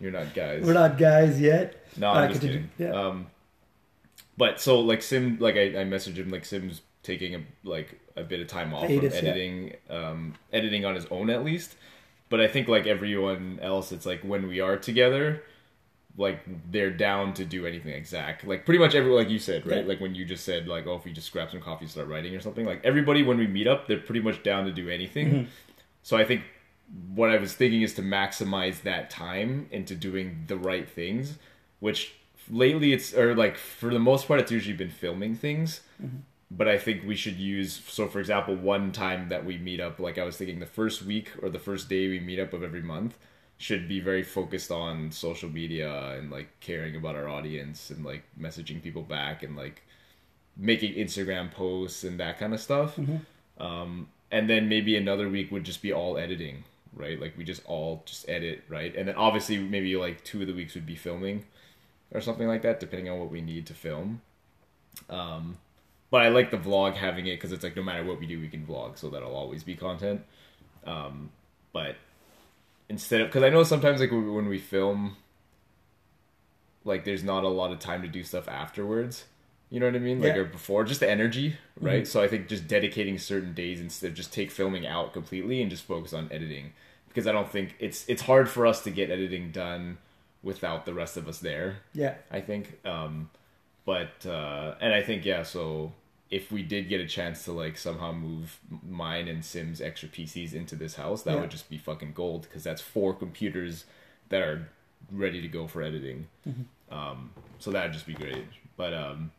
You're 0.00 0.12
not 0.12 0.32
guys. 0.34 0.62
we're 0.64 0.72
not 0.74 0.98
guys 0.98 1.40
yet. 1.40 1.76
No, 1.96 2.08
Uh, 2.08 2.12
I'm 2.14 2.28
just 2.30 2.40
continue. 2.40 2.68
kidding. 2.78 2.92
Yeah. 2.92 3.00
Um, 3.00 3.26
but 4.36 4.60
so 4.60 4.80
like 4.80 5.02
Sim, 5.02 5.36
like 5.40 5.56
I, 5.56 5.64
I 5.80 5.84
messaged 5.84 6.16
him 6.16 6.30
like 6.30 6.44
Sim's 6.44 6.80
taking 7.02 7.34
a 7.34 7.40
like 7.64 8.00
a 8.16 8.22
bit 8.22 8.40
of 8.40 8.46
time 8.46 8.72
off 8.74 8.86
from 8.86 9.04
editing, 9.04 9.74
um, 9.90 10.34
editing 10.52 10.84
on 10.84 10.94
his 10.94 11.06
own 11.06 11.30
at 11.30 11.44
least. 11.44 11.74
But 12.28 12.40
I 12.40 12.48
think 12.48 12.68
like 12.68 12.86
everyone 12.86 13.58
else, 13.60 13.92
it's 13.92 14.06
like 14.06 14.22
when 14.22 14.48
we 14.48 14.60
are 14.60 14.76
together, 14.76 15.42
like 16.16 16.40
they're 16.70 16.90
down 16.90 17.34
to 17.34 17.44
do 17.44 17.66
anything 17.66 17.92
exact. 17.92 18.46
Like 18.46 18.64
pretty 18.64 18.78
much 18.78 18.94
everyone, 18.94 19.22
like 19.22 19.30
you 19.30 19.38
said, 19.38 19.66
right? 19.66 19.82
Yeah. 19.82 19.88
Like 19.88 20.00
when 20.00 20.14
you 20.14 20.24
just 20.24 20.44
said 20.44 20.68
like, 20.68 20.86
oh, 20.86 20.96
if 20.96 21.04
we 21.04 21.12
just 21.12 21.32
grab 21.32 21.50
some 21.50 21.60
coffee, 21.60 21.84
and 21.84 21.90
start 21.90 22.08
writing 22.08 22.34
or 22.34 22.40
something. 22.40 22.64
Like 22.64 22.80
everybody 22.84 23.22
when 23.22 23.38
we 23.38 23.46
meet 23.46 23.66
up, 23.66 23.86
they're 23.86 23.98
pretty 23.98 24.20
much 24.20 24.42
down 24.42 24.64
to 24.64 24.72
do 24.72 24.88
anything. 24.88 25.28
Mm-hmm. 25.28 25.44
So 26.02 26.16
I 26.16 26.24
think 26.24 26.42
what 27.14 27.30
I 27.30 27.38
was 27.38 27.54
thinking 27.54 27.82
is 27.82 27.94
to 27.94 28.02
maximize 28.02 28.82
that 28.82 29.10
time 29.10 29.66
into 29.70 29.94
doing 29.94 30.44
the 30.46 30.56
right 30.56 30.88
things, 30.88 31.38
which 31.80 32.14
lately 32.50 32.92
it's 32.92 33.14
or 33.14 33.34
like 33.34 33.56
for 33.56 33.92
the 33.92 33.98
most 33.98 34.26
part 34.26 34.40
it's 34.40 34.50
usually 34.50 34.76
been 34.76 34.90
filming 34.90 35.34
things. 35.34 35.80
But 36.54 36.68
I 36.68 36.76
think 36.76 37.04
we 37.06 37.16
should 37.16 37.36
use 37.36 37.80
so 37.86 38.08
for 38.08 38.20
example, 38.20 38.54
one 38.54 38.92
time 38.92 39.28
that 39.30 39.44
we 39.44 39.56
meet 39.56 39.80
up, 39.80 39.98
like 39.98 40.18
I 40.18 40.24
was 40.24 40.36
thinking 40.36 40.60
the 40.60 40.66
first 40.66 41.02
week 41.02 41.30
or 41.42 41.48
the 41.48 41.58
first 41.58 41.88
day 41.88 42.08
we 42.08 42.20
meet 42.20 42.38
up 42.38 42.52
of 42.52 42.62
every 42.62 42.82
month 42.82 43.16
should 43.56 43.88
be 43.88 44.00
very 44.00 44.22
focused 44.24 44.70
on 44.70 45.10
social 45.12 45.48
media 45.48 46.10
and 46.18 46.30
like 46.30 46.48
caring 46.60 46.96
about 46.96 47.14
our 47.14 47.28
audience 47.28 47.90
and 47.90 48.04
like 48.04 48.24
messaging 48.38 48.82
people 48.82 49.02
back 49.02 49.42
and 49.42 49.56
like 49.56 49.82
making 50.56 50.94
Instagram 50.94 51.50
posts 51.50 52.04
and 52.04 52.18
that 52.20 52.38
kind 52.38 52.52
of 52.52 52.60
stuff. 52.60 52.98
Um, 53.58 54.08
and 54.30 54.50
then 54.50 54.68
maybe 54.68 54.96
another 54.96 55.28
week 55.28 55.52
would 55.52 55.64
just 55.64 55.80
be 55.80 55.92
all 55.92 56.18
editing, 56.18 56.64
right? 56.94 57.20
Like 57.20 57.38
we 57.38 57.44
just 57.44 57.64
all 57.66 58.02
just 58.04 58.28
edit, 58.28 58.64
right? 58.68 58.94
And 58.96 59.06
then 59.08 59.14
obviously 59.14 59.58
maybe 59.58 59.94
like 59.96 60.24
two 60.24 60.40
of 60.40 60.48
the 60.48 60.54
weeks 60.54 60.74
would 60.74 60.86
be 60.86 60.96
filming 60.96 61.44
or 62.12 62.20
something 62.20 62.48
like 62.48 62.62
that, 62.62 62.80
depending 62.80 63.10
on 63.10 63.20
what 63.20 63.30
we 63.30 63.40
need 63.40 63.66
to 63.66 63.74
film. 63.74 64.20
Um, 65.08 65.58
but 66.12 66.20
I 66.22 66.28
like 66.28 66.50
the 66.52 66.58
vlog 66.58 66.94
having 66.94 67.26
it 67.26 67.36
because 67.36 67.50
it's 67.52 67.64
like 67.64 67.74
no 67.74 67.82
matter 67.82 68.04
what 68.04 68.20
we 68.20 68.26
do, 68.26 68.38
we 68.38 68.46
can 68.48 68.64
vlog, 68.66 68.98
so 68.98 69.08
that'll 69.10 69.34
always 69.34 69.64
be 69.64 69.74
content. 69.74 70.20
Um, 70.86 71.30
but 71.72 71.96
instead 72.88 73.22
of 73.22 73.28
because 73.28 73.42
I 73.42 73.48
know 73.48 73.62
sometimes 73.64 73.98
like 74.00 74.10
when 74.12 74.46
we 74.48 74.58
film, 74.58 75.16
like 76.84 77.04
there's 77.04 77.24
not 77.24 77.44
a 77.44 77.48
lot 77.48 77.72
of 77.72 77.78
time 77.78 78.02
to 78.02 78.08
do 78.08 78.22
stuff 78.22 78.46
afterwards. 78.48 79.24
You 79.70 79.80
know 79.80 79.86
what 79.86 79.94
I 79.96 80.00
mean? 80.00 80.20
Like 80.20 80.34
Yeah. 80.34 80.40
or 80.42 80.44
before, 80.44 80.84
just 80.84 81.00
the 81.00 81.08
energy, 81.10 81.56
right? 81.80 82.06
So 82.06 82.22
I 82.22 82.28
think 82.28 82.46
just 82.46 82.68
dedicating 82.68 83.16
certain 83.18 83.54
days 83.54 83.80
instead 83.80 84.08
of 84.10 84.14
just 84.14 84.32
take 84.32 84.50
filming 84.50 84.86
out 84.86 85.14
completely 85.14 85.62
and 85.62 85.70
just 85.70 85.84
focus 85.84 86.12
on 86.12 86.28
editing 86.30 86.74
because 87.08 87.26
I 87.26 87.32
don't 87.32 87.50
think 87.50 87.74
it's 87.78 88.04
it's 88.06 88.22
hard 88.22 88.50
for 88.50 88.66
us 88.66 88.82
to 88.84 88.90
get 88.90 89.10
editing 89.10 89.50
done 89.50 89.96
without 90.42 90.84
the 90.84 90.92
rest 90.92 91.16
of 91.16 91.26
us 91.26 91.38
there. 91.38 91.78
Yeah, 91.94 92.16
I 92.30 92.42
think. 92.42 92.78
Um, 92.84 93.30
but 93.86 94.26
uh, 94.26 94.74
and 94.80 94.92
I 94.92 95.02
think 95.02 95.24
yeah. 95.24 95.42
So 95.42 95.92
if 96.32 96.50
we 96.50 96.62
did 96.62 96.88
get 96.88 96.98
a 97.00 97.06
chance 97.06 97.44
to 97.44 97.52
like 97.52 97.76
somehow 97.76 98.10
move 98.10 98.58
mine 98.88 99.28
and 99.28 99.44
Sim's 99.44 99.80
extra 99.82 100.08
PCs 100.08 100.54
into 100.54 100.74
this 100.74 100.94
house, 100.96 101.22
that 101.24 101.34
Yeah. 101.34 101.40
would 101.42 101.50
just 101.50 101.68
be 101.68 101.76
fucking 101.78 102.12
gold 102.14 102.42
because 102.42 102.64
that's 102.64 102.80
four 102.80 103.12
computers 103.14 103.84
that 104.30 104.40
are 104.40 104.68
ready 105.10 105.42
to 105.42 105.48
go 105.48 105.66
for 105.66 105.82
editing. 105.82 106.26
Mm-hmm. 106.48 106.94
Um, 106.98 107.30
so 107.58 107.70
that'd 107.70 107.92
just 107.92 108.06
be 108.06 108.14
great. 108.14 108.46
But 108.78 108.94
um, 108.94 109.30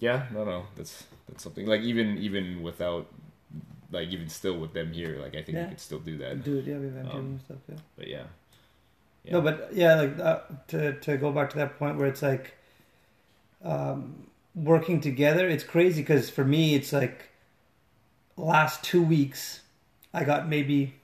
yeah, 0.00 0.26
no, 0.32 0.44
no, 0.44 0.66
that's 0.76 1.04
that's 1.28 1.42
something 1.44 1.66
like 1.66 1.82
even 1.82 2.18
even 2.18 2.62
without 2.62 3.06
like 3.92 4.08
even 4.08 4.28
still 4.28 4.58
with 4.58 4.72
them 4.72 4.92
here, 4.92 5.18
like 5.20 5.34
I 5.36 5.42
think 5.42 5.56
Yeah. 5.56 5.64
we 5.64 5.70
could 5.70 5.80
still 5.80 6.00
do 6.00 6.18
that. 6.18 6.42
do 6.44 6.58
it. 6.58 6.64
Yeah, 6.66 6.78
we've 6.78 6.94
had 6.94 7.06
Um, 7.06 7.16
and 7.16 7.40
stuff. 7.40 7.58
Yeah. 7.68 7.76
But 7.96 8.08
yeah. 8.08 8.24
Yeah. 9.24 9.32
No, 9.34 9.40
but 9.40 9.70
yeah, 9.72 9.94
like 10.00 10.18
uh, 10.18 10.40
to 10.68 10.98
to 11.00 11.16
go 11.16 11.30
back 11.32 11.50
to 11.50 11.56
that 11.58 11.78
point 11.78 11.96
where 11.96 12.08
it's 12.08 12.22
like 12.22 12.54
um, 13.64 14.26
working 14.64 15.00
together. 15.00 15.48
It's 15.48 15.64
crazy 15.64 16.02
because 16.02 16.30
for 16.30 16.44
me, 16.44 16.74
it's 16.74 16.92
like 16.92 17.30
last 18.36 18.82
two 18.82 19.02
weeks, 19.02 19.60
I 20.12 20.24
got 20.24 20.48
maybe 20.48 20.94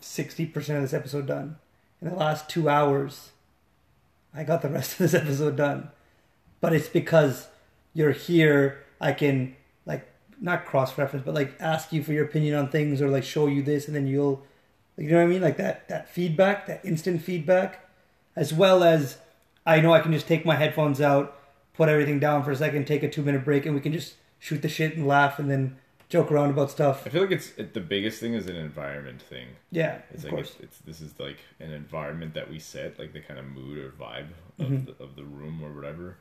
sixty 0.00 0.46
percent 0.46 0.78
of 0.78 0.84
this 0.84 0.94
episode 0.94 1.26
done. 1.26 1.56
In 2.00 2.08
the 2.08 2.14
last 2.14 2.48
two 2.48 2.68
hours, 2.68 3.30
I 4.34 4.44
got 4.44 4.62
the 4.62 4.68
rest 4.68 4.92
of 4.94 4.98
this 4.98 5.14
episode 5.14 5.56
done. 5.56 5.90
But 6.60 6.72
it's 6.72 6.88
because 6.88 7.48
you're 7.94 8.12
here. 8.12 8.84
I 9.00 9.12
can 9.12 9.56
like 9.86 10.06
not 10.40 10.66
cross 10.66 10.96
reference, 10.96 11.24
but 11.24 11.34
like 11.34 11.54
ask 11.58 11.92
you 11.92 12.02
for 12.02 12.12
your 12.12 12.24
opinion 12.24 12.54
on 12.54 12.68
things 12.68 13.00
or 13.00 13.08
like 13.08 13.24
show 13.24 13.46
you 13.46 13.62
this, 13.62 13.86
and 13.86 13.96
then 13.96 14.06
you'll 14.06 14.42
you 14.96 15.08
know 15.08 15.16
what 15.16 15.24
I 15.24 15.26
mean? 15.26 15.42
Like 15.42 15.56
that 15.56 15.88
that 15.88 16.08
feedback, 16.08 16.66
that 16.66 16.84
instant 16.84 17.22
feedback, 17.22 17.88
as 18.36 18.52
well 18.52 18.84
as 18.84 19.18
I 19.64 19.80
know 19.80 19.92
I 19.92 20.00
can 20.00 20.12
just 20.12 20.28
take 20.28 20.44
my 20.44 20.56
headphones 20.56 21.00
out, 21.00 21.39
put 21.74 21.88
everything 21.88 22.18
down 22.20 22.42
for 22.44 22.50
a 22.50 22.56
second, 22.56 22.86
take 22.86 23.02
a 23.02 23.08
two 23.10 23.22
minute 23.22 23.44
break, 23.44 23.66
and 23.66 23.74
we 23.74 23.80
can 23.80 23.92
just 23.92 24.14
shoot 24.38 24.62
the 24.62 24.68
shit 24.68 24.96
and 24.96 25.06
laugh 25.06 25.38
and 25.38 25.50
then 25.50 25.76
joke 26.08 26.30
around 26.32 26.50
about 26.50 26.70
stuff. 26.70 27.06
I 27.06 27.10
feel 27.10 27.22
like 27.22 27.30
it's 27.30 27.52
it, 27.56 27.72
the 27.74 27.80
biggest 27.80 28.20
thing 28.20 28.34
is 28.34 28.46
an 28.48 28.56
environment 28.56 29.22
thing. 29.22 29.48
Yeah, 29.70 29.98
It's 30.12 30.24
of 30.24 30.32
like 30.32 30.32
course. 30.32 30.54
it's, 30.60 30.62
it's 30.64 30.78
this 30.78 31.00
is 31.00 31.18
like 31.20 31.38
an 31.60 31.72
environment 31.72 32.34
that 32.34 32.50
we 32.50 32.58
set, 32.58 32.98
like 32.98 33.12
the 33.12 33.20
kind 33.20 33.38
of 33.38 33.46
mood 33.46 33.78
or 33.78 33.90
vibe 33.90 34.28
of, 34.58 34.66
Mm-hmm. 34.66 34.84
the, 34.86 35.02
of 35.04 35.16
the 35.16 35.24
room 35.24 35.62
or 35.62 35.72
whatever. 35.72 36.16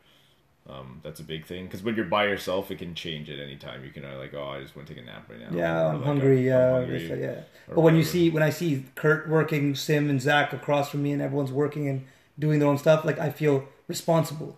Um, 0.70 1.00
that's 1.04 1.20
a 1.20 1.24
big 1.24 1.48
thing 1.48 1.66
because 1.66 1.82
when 1.82 1.96
you're 1.96 2.06
by 2.06 2.26
yourself, 2.26 2.70
it 2.70 2.78
can 2.78 2.94
change 2.94 3.28
at 3.32 3.40
any 3.40 3.56
time. 3.56 3.84
You 3.84 3.90
can 3.90 4.06
uh, 4.06 4.18
like, 4.20 4.36
oh, 4.36 4.50
I 4.50 4.62
just 4.62 4.76
want 4.76 4.88
to 4.88 4.94
take 4.94 5.02
a 5.02 5.06
nap 5.06 5.28
right 5.28 5.40
now. 5.40 5.58
Yeah, 5.58 5.82
Or 5.82 5.90
I'm 5.90 5.96
like, 5.96 6.06
hungry. 6.06 6.38
I'm 6.40 6.46
Yeah, 6.46 6.72
hungry, 6.74 7.10
yeah. 7.22 7.28
or 7.68 7.76
But 7.76 7.82
when 7.82 7.96
you 7.96 8.04
see 8.04 8.30
when 8.30 8.44
I 8.44 8.52
see 8.52 8.86
Kurt 8.94 9.28
working, 9.28 9.74
Sim 9.74 10.10
and 10.12 10.22
Zach 10.22 10.54
across 10.54 10.90
from 10.92 11.02
me, 11.02 11.12
and 11.12 11.22
everyone's 11.24 11.52
working 11.52 11.88
and 11.88 12.06
doing 12.38 12.60
their 12.60 12.68
own 12.70 12.78
stuff, 12.78 13.04
like 13.04 13.18
I 13.18 13.32
feel 13.32 13.68
responsible. 13.88 14.58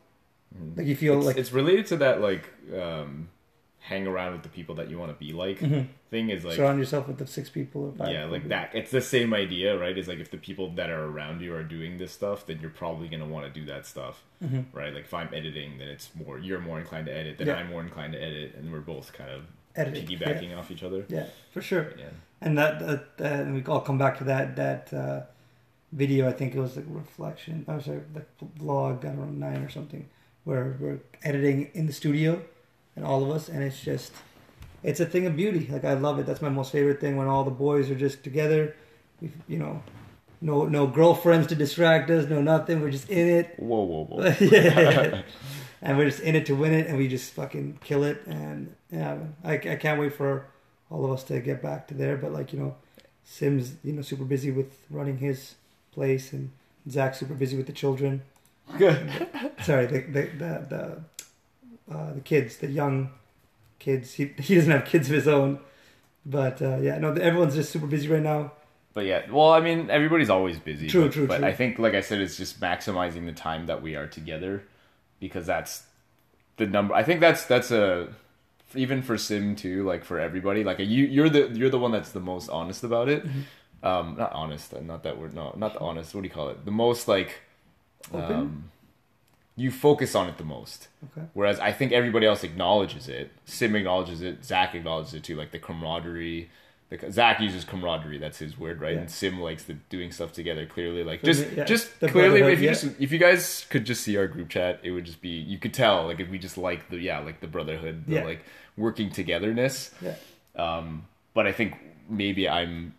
Like 0.76 0.86
you 0.88 0.96
feel 0.96 1.14
Mm-hmm. 1.14 1.20
it's, 1.20 1.28
like 1.28 1.38
it's 1.38 1.52
related 1.54 1.86
to 1.88 1.98
that 1.98 2.22
like 2.22 2.50
um, 2.78 3.30
hang 3.80 4.06
around 4.06 4.34
with 4.34 4.44
the 4.44 4.50
people 4.50 4.76
that 4.76 4.90
you 4.90 4.98
want 5.00 5.12
to 5.12 5.18
be 5.26 5.34
like 5.34 5.60
Mhm. 5.60 5.88
thing 6.12 6.30
is 6.30 6.44
like 6.46 6.56
Surround 6.56 6.78
yourself 6.78 7.08
with 7.08 7.18
the 7.18 7.26
six 7.26 7.50
people 7.50 7.86
or 7.86 7.92
five. 7.94 8.12
yeah 8.14 8.26
like 8.26 8.42
people. 8.44 8.50
that 8.50 8.72
it's 8.76 8.92
the 8.92 9.02
same 9.02 9.34
idea 9.34 9.78
right 9.78 9.98
it's 9.98 10.08
like 10.08 10.20
if 10.20 10.30
the 10.30 10.38
people 10.38 10.70
that 10.74 10.90
are 10.90 11.06
around 11.06 11.42
you 11.42 11.54
are 11.56 11.64
doing 11.64 11.98
this 11.98 12.12
stuff 12.12 12.46
then 12.46 12.60
you're 12.62 12.70
probably 12.70 13.08
going 13.08 13.22
to 13.22 13.26
want 13.26 13.46
to 13.52 13.60
do 13.60 13.66
that 13.66 13.86
stuff 13.88 14.22
Mhm. 14.44 14.66
right 14.74 14.94
like 14.94 15.06
if 15.06 15.14
i'm 15.16 15.30
editing 15.34 15.78
then 15.80 15.88
it's 15.88 16.10
more 16.16 16.38
you're 16.38 16.60
more 16.60 16.80
inclined 16.80 17.08
to 17.08 17.14
edit 17.14 17.38
then 17.40 17.48
Yeah. 17.48 17.56
i'm 17.56 17.70
more 17.70 17.82
inclined 17.82 18.14
to 18.14 18.22
edit 18.22 18.54
and 18.56 18.72
we're 18.72 18.82
both 18.82 19.14
kind 19.14 19.32
of 19.32 19.42
Editing, 19.76 20.06
piggybacking 20.06 20.56
off 20.58 20.70
each 20.70 20.84
other 20.84 21.06
Yeah, 21.10 21.26
for 21.54 21.62
sure. 21.62 21.86
yeah 21.98 22.10
And 22.42 22.58
that, 22.58 22.80
that, 22.86 23.18
that 23.18 23.40
and 23.40 23.56
we 23.56 23.64
all 23.66 23.82
come 23.82 23.98
back 23.98 24.18
to 24.20 24.26
that 24.26 24.56
that 24.58 24.94
uh, 24.94 25.22
video. 25.94 26.28
I 26.30 26.34
think 26.34 26.54
it 26.56 26.60
was 26.60 26.76
like 26.76 26.86
reflection. 26.90 27.66
I'm 27.68 27.82
sorry, 27.82 28.02
the 28.14 28.24
vlog. 28.60 29.00
I 29.06 29.10
don't 29.16 29.40
know 29.40 29.48
nine 29.50 29.62
or 29.64 29.70
something, 29.70 30.04
where 30.44 30.76
we're 30.80 31.00
editing 31.24 31.70
in 31.74 31.88
the 31.88 31.94
studio, 31.94 32.42
and 32.96 33.06
all 33.06 33.24
of 33.24 33.30
us, 33.30 33.48
and 33.50 33.64
it's 33.64 33.82
just, 33.82 34.12
it's 34.84 35.00
a 35.00 35.06
thing 35.06 35.26
of 35.26 35.36
beauty. 35.36 35.68
Like 35.72 35.86
I 35.86 35.94
love 35.94 36.20
it. 36.20 36.26
That's 36.26 36.42
my 36.42 36.50
most 36.50 36.72
favorite 36.72 37.00
thing 37.00 37.18
when 37.18 37.28
all 37.28 37.44
the 37.44 37.52
boys 37.52 37.90
are 37.90 37.96
just 37.96 38.24
together. 38.24 38.76
We, 39.22 39.32
you 39.48 39.60
know, 39.60 39.84
no 40.42 40.66
no 40.66 40.88
girlfriends 40.88 41.48
to 41.48 41.56
distract 41.56 42.10
us. 42.10 42.28
No 42.28 42.42
nothing. 42.42 42.82
We're 42.82 42.92
just 42.92 43.10
in 43.10 43.28
it. 43.28 43.54
whoa 43.58 43.84
whoa 43.84 44.06
whoa 44.06 44.36
yeah. 44.42 45.22
And 45.84 45.98
we're 45.98 46.06
just 46.12 46.22
in 46.22 46.36
it 46.36 46.46
to 46.46 46.54
win 46.54 46.74
it, 46.74 46.86
and 46.86 46.96
we 46.96 47.08
just 47.08 47.34
fucking 47.34 47.80
kill 47.84 48.04
it. 48.04 48.22
And 48.28 48.76
yeah, 48.92 49.18
I, 49.44 49.54
I 49.54 49.76
can't 49.78 50.00
wait 50.00 50.14
for 50.14 50.46
all 50.92 51.04
of 51.04 51.12
us 51.12 51.24
to 51.24 51.40
get 51.40 51.64
back 51.64 51.88
to 51.88 51.96
there. 51.96 52.18
But 52.18 52.34
like 52.34 52.54
you 52.54 52.60
know, 52.60 52.76
Sim's 53.24 53.74
you 53.84 53.94
know 53.94 54.04
super 54.04 54.24
busy 54.24 54.52
with 54.52 54.78
running 54.92 55.18
his 55.18 55.56
place, 55.92 56.34
and 56.34 56.52
Zach's 56.88 57.18
super 57.20 57.34
busy 57.34 57.58
with 57.58 57.66
the 57.66 57.74
children. 57.74 58.22
Sorry, 59.64 59.86
the 59.86 60.00
the 60.02 60.22
the 60.38 61.02
the, 61.88 61.94
uh, 61.94 62.14
the 62.14 62.22
kids, 62.22 62.58
the 62.58 62.68
young 62.68 63.12
kids. 63.80 64.14
He 64.14 64.34
he 64.40 64.56
doesn't 64.56 64.72
have 64.72 64.86
kids 64.86 65.10
of 65.10 65.16
his 65.16 65.28
own, 65.28 65.60
but 66.26 66.62
uh, 66.62 66.78
yeah, 66.78 66.98
no, 66.98 67.14
everyone's 67.14 67.56
just 67.56 67.72
super 67.72 67.88
busy 67.88 68.08
right 68.08 68.22
now. 68.22 68.54
But 68.94 69.06
yeah, 69.06 69.30
well, 69.32 69.52
I 69.52 69.62
mean, 69.62 69.90
everybody's 69.90 70.30
always 70.30 70.60
busy. 70.60 70.88
True, 70.88 71.04
but, 71.04 71.14
true, 71.14 71.28
But 71.28 71.38
true. 71.38 71.48
I 71.48 71.54
think, 71.54 71.80
like 71.80 71.94
I 71.94 72.02
said, 72.02 72.20
it's 72.20 72.36
just 72.36 72.60
maximizing 72.60 73.26
the 73.26 73.32
time 73.32 73.68
that 73.68 73.82
we 73.82 73.96
are 73.96 74.06
together, 74.08 74.64
because 75.20 75.46
that's 75.46 75.84
the 76.58 76.68
number. 76.68 76.94
I 76.94 77.04
think 77.04 77.22
that's 77.22 77.46
that's 77.46 77.72
a 77.72 78.10
even 78.76 79.02
for 79.02 79.18
Sim 79.18 79.56
too, 79.56 79.84
like 79.84 80.04
for 80.04 80.20
everybody. 80.20 80.64
Like 80.64 80.80
you, 80.80 81.06
you're 81.06 81.30
the 81.30 81.50
you're 81.54 81.70
the 81.70 81.80
one 81.80 81.92
that's 81.92 82.12
the 82.12 82.20
most 82.20 82.50
honest 82.50 82.84
about 82.84 83.10
it. 83.10 83.26
Mm-hmm. 83.26 83.42
Um, 83.84 84.16
not 84.18 84.32
honest, 84.34 84.80
not 84.82 85.04
that 85.04 85.18
word. 85.18 85.34
No, 85.34 85.54
not 85.58 85.74
the 85.74 85.80
honest. 85.80 86.14
What 86.14 86.22
do 86.22 86.28
you 86.28 86.34
call 86.34 86.50
it? 86.50 86.66
The 86.66 86.72
most 86.72 87.08
like? 87.08 87.42
Um, 88.14 88.72
you 89.56 89.72
focus 89.72 90.16
on 90.16 90.28
it 90.30 90.38
the 90.38 90.44
most. 90.44 90.88
Okay. 91.12 91.28
Whereas 91.34 91.60
I 91.60 91.72
think 91.72 91.92
everybody 91.92 92.26
else 92.26 92.44
acknowledges 92.44 93.08
it. 93.08 93.32
Sim 93.46 93.76
acknowledges 93.76 94.22
it. 94.22 94.44
Zach 94.44 94.74
acknowledges 94.76 95.14
it 95.14 95.24
too. 95.24 95.36
Like 95.36 95.52
the 95.52 95.60
camaraderie. 95.60 96.50
The, 96.90 97.12
Zach 97.12 97.40
uses 97.40 97.64
camaraderie. 97.64 98.18
That's 98.18 98.40
his 98.40 98.58
word, 98.58 98.82
right? 98.82 98.94
Yeah. 98.94 99.00
And 99.02 99.12
Sim 99.12 99.40
likes 99.40 99.64
the 99.64 99.74
doing 99.74 100.12
stuff 100.12 100.34
together. 100.34 100.66
Clearly, 100.66 101.04
like 101.04 101.24
just 101.24 101.50
yeah. 101.52 101.64
just 101.64 102.00
The 102.00 102.10
clearly, 102.10 102.42
if 102.42 102.60
you 102.60 102.66
yeah. 102.66 102.74
just 102.74 102.86
if 103.00 103.12
you 103.12 103.18
guys 103.18 103.66
could 103.70 103.86
just 103.86 104.04
see 104.04 104.18
our 104.18 104.28
group 104.28 104.50
chat, 104.50 104.80
it 104.84 104.92
would 104.92 105.06
just 105.06 105.22
be 105.22 105.30
you 105.30 105.58
could 105.58 105.74
tell 105.74 106.06
like 106.08 106.20
if 106.20 106.30
we 106.30 106.38
just 106.38 106.58
like 106.58 106.90
the 106.90 106.98
yeah 106.98 107.20
like 107.20 107.40
the 107.40 107.48
brotherhood, 107.48 108.06
the 108.08 108.16
Yeah. 108.16 108.24
like 108.26 108.44
working 108.78 109.10
togetherness. 109.10 109.92
Yeah. 110.02 110.16
Um, 110.56 111.06
but 111.34 111.48
I 111.48 111.52
think 111.54 111.76
maybe 112.10 112.50
I'm 112.50 112.94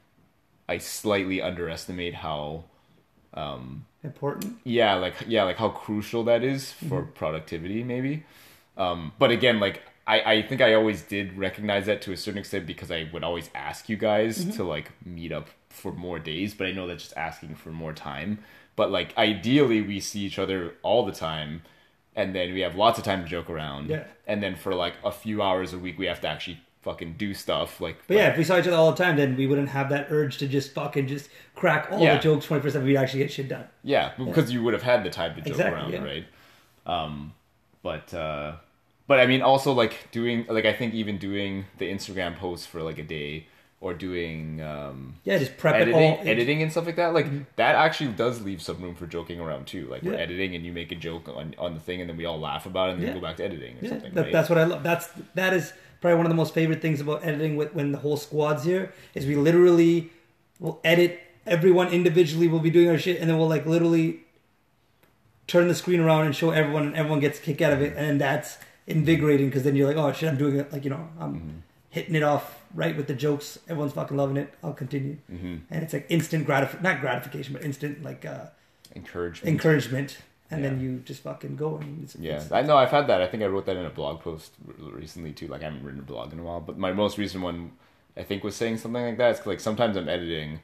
I 0.69 0.79
slightly 0.79 1.43
underestimate 1.43 2.15
how 2.15 2.65
um 3.35 3.87
Important. 4.05 4.59
yeah 4.65 4.95
like 4.95 5.15
yeah 5.27 5.45
like 5.45 5.57
how 5.57 5.69
crucial 5.69 6.25
that 6.25 6.43
is 6.43 6.73
for 6.73 7.03
productivity 7.03 7.83
maybe 7.85 8.25
um 8.77 9.13
but 9.19 9.31
again 9.31 9.61
like 9.61 9.83
I, 10.07 10.21
I 10.21 10.43
think 10.43 10.61
I 10.61 10.75
always 10.75 11.03
did 11.03 11.39
recognize 11.39 11.87
that 11.87 12.03
to 12.03 12.13
a 12.13 12.17
certain 12.17 12.39
extent 12.39 12.67
because 12.67 12.91
I 12.91 13.09
would 13.13 13.23
always 13.23 13.51
ask 13.55 13.89
you 13.89 13.97
guys 13.97 14.45
to 14.57 14.65
like 14.65 14.91
meet 15.07 15.31
up 15.31 15.49
for 15.69 15.93
more 15.93 16.19
days, 16.19 16.55
but 16.55 16.67
I 16.67 16.73
know 16.73 16.89
that's 16.89 17.05
just 17.05 17.17
asking 17.17 17.55
for 17.55 17.71
more 17.71 17.93
time. 17.93 18.41
But 18.75 18.91
like 18.91 19.17
ideally 19.17 19.81
we 19.81 20.01
see 20.01 20.21
each 20.21 20.39
other 20.41 20.75
all 20.83 21.07
the 21.07 21.13
time 21.13 21.63
and 22.17 22.35
then 22.35 22.53
we 22.53 22.61
have 22.63 22.75
lots 22.75 22.99
of 22.99 23.05
time 23.05 23.23
to 23.23 23.29
joke 23.29 23.49
around. 23.49 23.91
Yeah. 23.91 24.05
And 24.27 24.43
then 24.43 24.57
for 24.57 24.75
like 24.75 24.95
a 25.05 25.13
few 25.13 25.41
hours 25.41 25.73
a 25.73 25.79
week 25.79 25.99
we 25.99 26.07
have 26.07 26.21
to 26.23 26.29
actually 26.29 26.61
fucking 26.83 27.15
do 27.17 27.33
stuff 27.33 27.81
like 27.81 27.97
But 28.07 28.17
yeah, 28.17 28.29
if 28.33 28.37
we 28.39 28.45
saw 28.45 28.59
each 28.59 28.67
other 28.67 28.77
all 28.77 28.91
the 28.93 29.03
time, 29.03 29.17
then 29.17 29.37
we 29.37 29.47
wouldn't 29.47 29.69
have 29.71 29.89
that 29.91 30.09
urge 30.11 30.39
to 30.39 30.47
just 30.49 30.73
fucking 30.73 31.07
just 31.07 31.31
crack 31.55 31.89
all 31.91 32.01
Yeah. 32.01 32.17
the 32.17 32.21
jokes 32.23 32.47
twenty 32.47 32.63
percent. 32.63 32.85
We'd 32.85 32.97
actually 32.97 33.21
get 33.21 33.33
shit 33.33 33.49
done. 33.49 33.67
Yeah, 33.85 34.13
because 34.19 34.53
you 34.53 34.63
would 34.63 34.75
have 34.75 34.83
had 34.83 35.05
the 35.05 35.11
time 35.11 35.35
to 35.35 35.41
joke 35.41 35.47
Exactly, 35.49 35.75
around, 35.81 35.93
yeah. 35.93 36.03
right? 36.05 36.27
Um, 36.87 37.33
but 37.83 38.13
uh, 38.13 38.57
but 39.07 39.21
I 39.21 39.27
mean, 39.27 39.43
also 39.43 39.73
like 39.73 40.09
doing 40.11 40.45
like 40.49 40.65
I 40.65 40.73
think 40.73 40.95
even 40.95 41.19
doing 41.19 41.65
the 41.79 41.91
Instagram 41.91 42.37
post 42.37 42.69
for 42.69 42.83
like 42.83 42.99
a 42.99 43.03
day 43.05 43.47
or 43.83 43.93
doing 43.93 44.61
um, 44.63 45.15
Yeah, 45.25 45.39
just 45.39 45.57
prep 45.59 45.75
editing, 45.75 46.01
it 46.01 46.19
all. 46.21 46.27
editing 46.29 46.63
and 46.63 46.71
stuff 46.71 46.87
like 46.87 46.97
that. 46.97 47.13
Like 47.13 47.27
that 47.57 47.75
actually 47.75 48.13
does 48.13 48.41
leave 48.43 48.63
some 48.63 48.81
room 48.81 48.95
for 48.95 49.07
joking 49.07 49.41
around 49.41 49.67
too. 49.67 49.87
Like 49.89 50.03
we're 50.03 50.15
editing 50.15 50.55
and 50.55 50.65
you 50.65 50.73
make 50.73 50.93
a 50.93 50.95
joke 50.95 51.29
on, 51.29 51.55
on 51.59 51.75
the 51.75 51.81
thing 51.81 52.01
and 52.01 52.09
then 52.09 52.17
we 52.17 52.25
all 52.25 52.39
laugh 52.39 52.65
about 52.65 52.89
it 52.89 52.93
and 52.95 53.03
then 53.03 53.09
Yeah. 53.09 53.15
go 53.15 53.21
back 53.21 53.37
to 53.39 53.45
editing 53.45 53.77
or 53.79 53.83
Yeah, 53.83 53.89
something. 53.91 54.15
that, 54.15 54.23
right? 54.23 54.33
that's 54.33 54.49
what 54.49 54.59
I 54.59 54.65
love. 54.65 54.83
That's 54.85 55.09
that 55.35 55.53
is 55.53 55.73
probably 56.01 56.17
one 56.17 56.27
of 56.27 56.31
the 56.31 56.37
most 56.37 56.55
favorite 56.55 56.81
things 56.81 57.01
about 57.01 57.25
editing 57.25 57.57
with 57.57 57.75
when 57.75 57.93
the 57.93 57.99
whole 57.99 58.17
squad's 58.17 58.65
here 58.65 58.93
is 59.15 59.27
we 59.27 59.35
literally 59.37 60.11
will 60.61 60.81
edit 60.85 61.21
everyone 61.45 61.89
individually. 61.89 62.47
We'll 62.49 62.61
be 62.61 62.71
doing 62.71 62.89
our 62.89 62.99
shit, 62.99 63.21
and 63.21 63.29
then 63.29 63.37
we'll 63.37 63.49
like 63.49 63.67
literally 63.67 64.21
turn 65.49 65.67
the 65.69 65.75
screen 65.75 66.01
around 66.01 66.27
and 66.27 66.35
show 66.37 66.51
everyone, 66.51 66.87
and 66.87 66.97
everyone 66.97 67.21
gets 67.21 67.39
a 67.39 67.43
kick 67.43 67.61
out 67.61 67.73
of 67.73 67.83
it, 67.83 67.95
and 67.97 68.21
that's 68.21 68.59
invigorating 68.87 69.47
because 69.49 69.65
then 69.65 69.75
you're 69.77 69.89
like, 69.89 69.97
oh 69.97 70.13
shit, 70.13 70.29
I'm 70.29 70.39
doing 70.39 70.57
it. 70.57 70.73
Like 70.73 70.85
you 70.85 70.91
know, 70.91 71.09
I'm 71.19 71.35
Mm-hmm. 71.35 71.49
hitting 71.91 72.15
it 72.15 72.23
off 72.23 72.62
right 72.75 72.97
with 72.97 73.07
the 73.07 73.15
jokes. 73.15 73.59
Everyone's 73.69 73.93
fucking 73.93 74.17
loving 74.17 74.37
it. 74.37 74.53
I'll 74.63 74.73
continue, 74.73 75.17
Mm-hmm. 75.33 75.57
and 75.71 75.83
it's 75.83 75.93
like 75.93 76.07
instant 76.09 76.47
gratif 76.47 76.81
not 76.83 77.01
gratification, 77.01 77.53
but 77.53 77.63
instant 77.65 78.03
like 78.03 78.25
uh, 78.25 78.47
encouragement. 78.97 79.49
encouragement. 79.49 80.19
And 80.51 80.63
then 80.63 80.81
you 80.81 80.99
just 81.07 81.23
fucking 81.23 81.57
go 81.57 81.79
and 81.79 82.05
it's, 82.05 82.15
Yeah, 82.17 82.33
it's- 82.35 82.53
I 82.53 82.61
know. 82.61 82.77
I've 82.77 82.91
had 82.91 83.07
that. 83.07 83.23
I 83.23 83.27
think 83.27 83.43
I 83.43 83.47
wrote 83.47 83.65
that 83.65 83.77
in 83.79 83.87
a 83.87 83.91
blog 83.91 84.21
post 84.21 84.53
recently 84.79 85.33
too. 85.33 85.47
Like 85.49 85.63
I 85.63 85.65
haven't 85.65 85.83
written 85.83 86.01
a 86.01 86.03
blog 86.05 86.31
in 86.35 86.39
a 86.41 86.43
while, 86.43 86.61
but 86.61 86.77
my 86.77 86.93
most 86.93 87.17
recent 87.17 87.43
one, 87.43 87.73
I 88.19 88.23
think, 88.23 88.45
was 88.45 88.55
saying 88.55 88.77
something 88.77 89.03
like 89.03 89.17
that. 89.17 89.37
It's 89.39 89.47
like 89.47 89.61
sometimes 89.61 89.97
I'm 89.97 90.11
editing, 90.11 90.61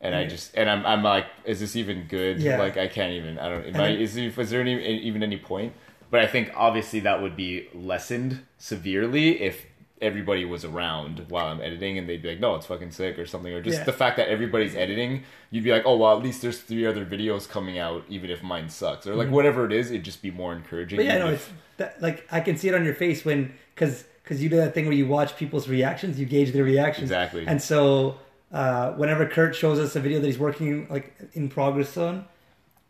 and 0.00 0.14
I 0.14 0.26
just 0.26 0.54
and 0.56 0.70
I'm 0.70 0.86
I'm 0.86 1.02
like, 1.02 1.26
is 1.44 1.58
this 1.58 1.74
even 1.74 2.06
good? 2.08 2.38
Yeah. 2.40 2.58
Like 2.60 2.76
I 2.76 2.86
can't 2.86 3.12
even. 3.12 3.40
I 3.40 3.48
don't. 3.48 3.64
Am 3.66 3.74
I, 3.74 3.88
then- 3.88 4.00
is 4.00 4.14
there, 4.14 4.28
is 4.38 4.50
there 4.50 4.60
any 4.60 4.80
even 5.00 5.20
any 5.24 5.36
point? 5.38 5.72
But 6.12 6.20
I 6.20 6.28
think 6.28 6.52
obviously 6.54 7.00
that 7.00 7.20
would 7.20 7.34
be 7.34 7.66
lessened 7.74 8.44
severely 8.56 9.42
if 9.42 9.66
everybody 10.00 10.44
was 10.44 10.64
around 10.64 11.26
while 11.28 11.46
I'm 11.46 11.60
editing 11.60 11.96
and 11.98 12.08
they'd 12.08 12.20
be 12.20 12.30
like, 12.30 12.40
no, 12.40 12.56
it's 12.56 12.66
fucking 12.66 12.90
sick 12.90 13.18
or 13.18 13.26
something, 13.26 13.52
or 13.52 13.62
just 13.62 13.78
Yeah. 13.78 13.84
the 13.84 13.92
fact 13.92 14.16
that 14.16 14.28
everybody's 14.28 14.74
editing, 14.74 15.22
you'd 15.50 15.64
be 15.64 15.70
like, 15.70 15.84
oh 15.86 15.96
well, 15.96 16.16
at 16.16 16.22
least 16.22 16.42
there's 16.42 16.58
three 16.60 16.84
other 16.86 17.06
videos 17.06 17.48
coming 17.48 17.78
out, 17.78 18.04
even 18.08 18.28
if 18.30 18.42
mine 18.42 18.68
sucks, 18.68 19.06
or 19.06 19.14
like 19.14 19.30
whatever 19.30 19.64
it 19.64 19.72
is, 19.72 19.90
it'd 19.90 20.04
just 20.04 20.20
be 20.20 20.30
more 20.30 20.52
encouraging. 20.52 20.98
Mm-hmm. 20.98 21.08
But 21.08 21.14
yeah, 21.14 21.24
no, 21.24 21.30
if- 21.32 21.48
it's 21.48 21.52
that, 21.78 22.02
like 22.02 22.26
I 22.30 22.40
can 22.40 22.56
see 22.56 22.68
it 22.68 22.74
on 22.74 22.84
your 22.84 22.94
face 22.94 23.24
when 23.24 23.54
because 23.74 24.04
because 24.22 24.42
you 24.42 24.48
do 24.48 24.56
that 24.56 24.74
thing 24.74 24.84
where 24.86 24.94
you 24.94 25.06
watch 25.06 25.36
people's 25.36 25.68
reactions, 25.68 26.18
you 26.18 26.24
gauge 26.26 26.52
their 26.52 26.64
reactions 26.64 27.04
Exactly. 27.10 27.46
And 27.46 27.60
so 27.60 28.18
uh, 28.52 28.92
whenever 28.92 29.26
Kurt 29.26 29.54
shows 29.54 29.78
us 29.78 29.94
a 29.96 30.00
video 30.00 30.18
that 30.20 30.26
he's 30.26 30.38
working 30.38 30.86
like 30.88 31.14
in 31.34 31.48
progress 31.48 31.96
on, 31.96 32.24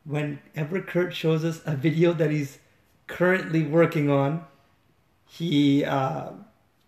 whenever 0.05 0.81
Kurt 0.81 1.15
shows 1.15 1.45
us 1.45 1.61
a 1.67 1.75
video 1.75 2.13
that 2.13 2.31
he's 2.31 2.59
currently 3.07 3.65
working 3.65 4.11
on, 4.11 4.45
he 5.27 5.85
uh, 5.85 6.31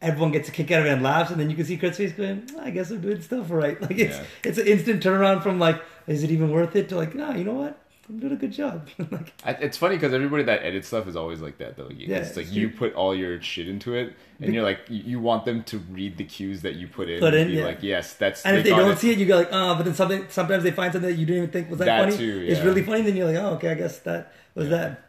everyone 0.03 0.33
gets 0.33 0.49
a 0.49 0.53
kick 0.53 0.71
out 0.71 0.81
of 0.81 0.87
it 0.87 0.93
and 0.93 1.03
laughs, 1.03 1.31
and 1.31 1.41
then 1.41 1.51
you 1.51 1.57
can 1.57 1.65
see 1.65 1.77
Kurt's 1.77 1.97
face 1.99 2.13
going, 2.13 2.49
"I 2.61 2.71
guess 2.71 2.91
I'm 2.91 3.01
doing 3.01 3.21
stuff 3.23 3.47
right." 3.51 3.81
Like 3.87 3.99
it's 3.99 4.17
Yeah. 4.17 4.25
it's 4.45 4.59
an 4.59 4.67
instant 4.67 5.03
turnaround 5.03 5.43
from 5.43 5.59
like, 5.59 5.81
"Is 6.07 6.23
it 6.23 6.31
even 6.31 6.51
worth 6.51 6.77
it?" 6.77 6.89
to 6.91 6.97
like, 6.97 7.15
"No, 7.15 7.33
you 7.33 7.45
know 7.45 7.55
what." 7.55 7.79
I'm 8.09 8.21
doing 8.21 8.35
a 8.35 8.37
good 8.37 8.53
job. 8.53 8.89
like, 9.11 9.33
It's 9.45 9.77
funny 9.77 9.97
because 9.97 10.15
everybody 10.15 10.45
that 10.45 10.63
edits 10.63 10.87
stuff 10.87 11.09
is 11.09 11.17
always 11.17 11.41
like 11.41 11.59
that 11.59 11.77
though. 11.77 11.89
You- 11.89 12.07
Yeah, 12.07 12.19
it's 12.19 12.37
like 12.37 12.53
you 12.53 12.71
put 12.71 12.95
all 12.95 13.13
your 13.17 13.43
shit 13.43 13.67
into 13.67 13.95
it, 13.95 14.15
and 14.41 14.55
you're 14.55 14.63
like 14.63 14.79
you, 14.89 15.19
want 15.19 15.45
them 15.45 15.65
to 15.65 15.79
read 15.91 16.17
the 16.17 16.23
cues 16.23 16.63
that 16.63 16.77
you 16.77 16.87
put 16.87 17.09
in. 17.11 17.19
Put 17.19 17.35
and 17.35 17.43
in, 17.43 17.49
be 17.49 17.55
yeah. 17.55 17.65
like 17.65 17.83
yes, 17.83 18.15
that's. 18.15 18.45
It. 18.45 18.49
And 18.49 18.59
if 18.59 18.63
they 18.65 18.71
don't 18.71 18.93
it. 18.93 18.99
see 18.99 19.11
it, 19.11 19.19
you 19.19 19.27
go 19.27 19.37
like, 19.39 19.49
oh, 19.51 19.75
but 19.75 19.85
then 19.85 19.95
something. 19.95 20.25
Sometimes 20.29 20.63
they 20.63 20.71
find 20.71 20.93
something 20.93 21.11
that 21.11 21.17
you 21.17 21.27
didn't 21.27 21.43
even 21.43 21.51
think 21.51 21.69
was 21.69 21.81
that, 21.81 21.87
That 21.87 22.05
funny. 22.05 22.17
too, 22.17 22.45
It's 22.49 22.61
really 22.61 22.85
funny. 22.85 23.03
Then 23.03 23.17
you're 23.17 23.27
like, 23.27 23.43
oh, 23.43 23.55
okay, 23.55 23.71
I 23.71 23.75
guess 23.75 23.99
that 24.01 24.33
was 24.55 24.69
that. 24.69 25.03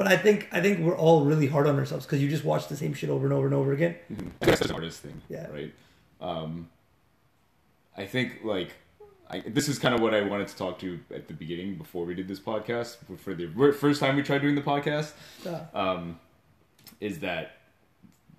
But 0.00 0.08
I 0.08 0.16
think 0.16 0.48
I 0.50 0.62
think 0.62 0.78
we're 0.80 0.96
all 0.96 1.26
really 1.26 1.46
hard 1.46 1.66
on 1.66 1.78
ourselves 1.78 2.06
because 2.06 2.22
you 2.22 2.28
just 2.30 2.42
watch 2.42 2.68
the 2.68 2.76
same 2.76 2.94
shit 2.94 3.10
over 3.10 3.26
and 3.26 3.34
over 3.34 3.44
and 3.44 3.54
over 3.54 3.74
again. 3.74 3.96
That's 4.40 4.62
an 4.62 4.70
artist 4.70 5.00
thing, 5.02 5.20
Yeah. 5.28 5.46
right? 5.52 5.74
Um, 6.22 6.70
I 7.94 8.06
think 8.06 8.38
like 8.42 8.70
I, 9.28 9.40
this 9.46 9.68
is 9.68 9.78
kind 9.78 9.94
of 9.94 10.00
what 10.00 10.14
I 10.14 10.22
wanted 10.22 10.48
to 10.48 10.56
talk 10.56 10.78
to 10.78 10.98
at 11.14 11.28
the 11.28 11.34
beginning 11.34 11.74
before 11.76 12.06
we 12.06 12.14
did 12.14 12.28
this 12.28 12.40
podcast 12.40 12.96
for 13.18 13.34
the 13.34 13.46
first 13.74 14.00
time 14.00 14.16
we 14.16 14.22
tried 14.22 14.40
doing 14.40 14.54
the 14.54 14.62
podcast. 14.62 15.12
Uh, 15.46 15.64
um, 15.78 16.18
is 16.98 17.18
that 17.18 17.58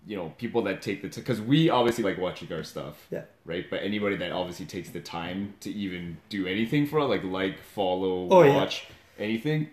you 0.08 0.18
know 0.18 0.34
people 0.40 0.64
that 0.64 0.82
take 0.82 1.04
the 1.04 1.10
because 1.10 1.40
we 1.42 1.70
obviously 1.70 2.04
like 2.04 2.18
watching 2.18 2.52
our 2.52 2.64
stuff 2.64 3.06
Yeah. 3.12 3.22
right 3.46 3.68
but 3.70 3.84
anybody 3.84 4.16
that 4.18 4.32
obviously 4.32 4.66
takes 4.66 4.90
the 4.90 5.00
time 5.00 5.54
to 5.60 5.70
even 5.72 6.18
do 6.30 6.48
anything 6.48 6.88
for 6.88 6.98
it 7.02 7.06
like 7.06 7.24
like 7.24 7.60
follow 7.62 8.28
Oh, 8.32 8.42
yeah. 8.42 8.56
watch 8.56 8.88
anything 9.20 9.70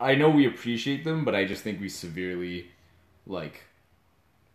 i 0.00 0.14
know 0.14 0.28
we 0.30 0.46
appreciate 0.46 1.04
them 1.04 1.24
but 1.24 1.34
i 1.34 1.44
just 1.44 1.62
think 1.62 1.80
we 1.80 1.88
severely 1.88 2.70
like 3.26 3.62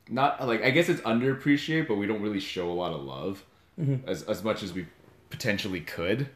not 0.10 0.46
like 0.48 0.62
I 0.64 0.70
guess 0.70 0.88
it's 0.88 1.02
underappreciated, 1.02 1.88
but 1.88 1.96
we 1.96 2.06
don't 2.06 2.22
really 2.22 2.40
show 2.40 2.70
a 2.70 2.74
lot 2.74 2.94
of 2.94 3.02
love 3.02 3.44
Mm-hmm. 3.80 4.08
as 4.08 4.24
as 4.24 4.42
much 4.44 4.64
as 4.64 4.72
we 4.72 4.86
potentially 5.30 5.82
could. 5.82 6.30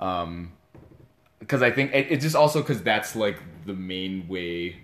Um, 0.00 0.52
because 1.38 1.62
I 1.62 1.70
think 1.70 1.92
it, 1.94 2.08
it's 2.10 2.24
just 2.24 2.34
also 2.34 2.62
because 2.62 2.82
that's 2.82 3.14
like 3.14 3.38
the 3.64 3.74
main 3.74 4.26
way. 4.26 4.78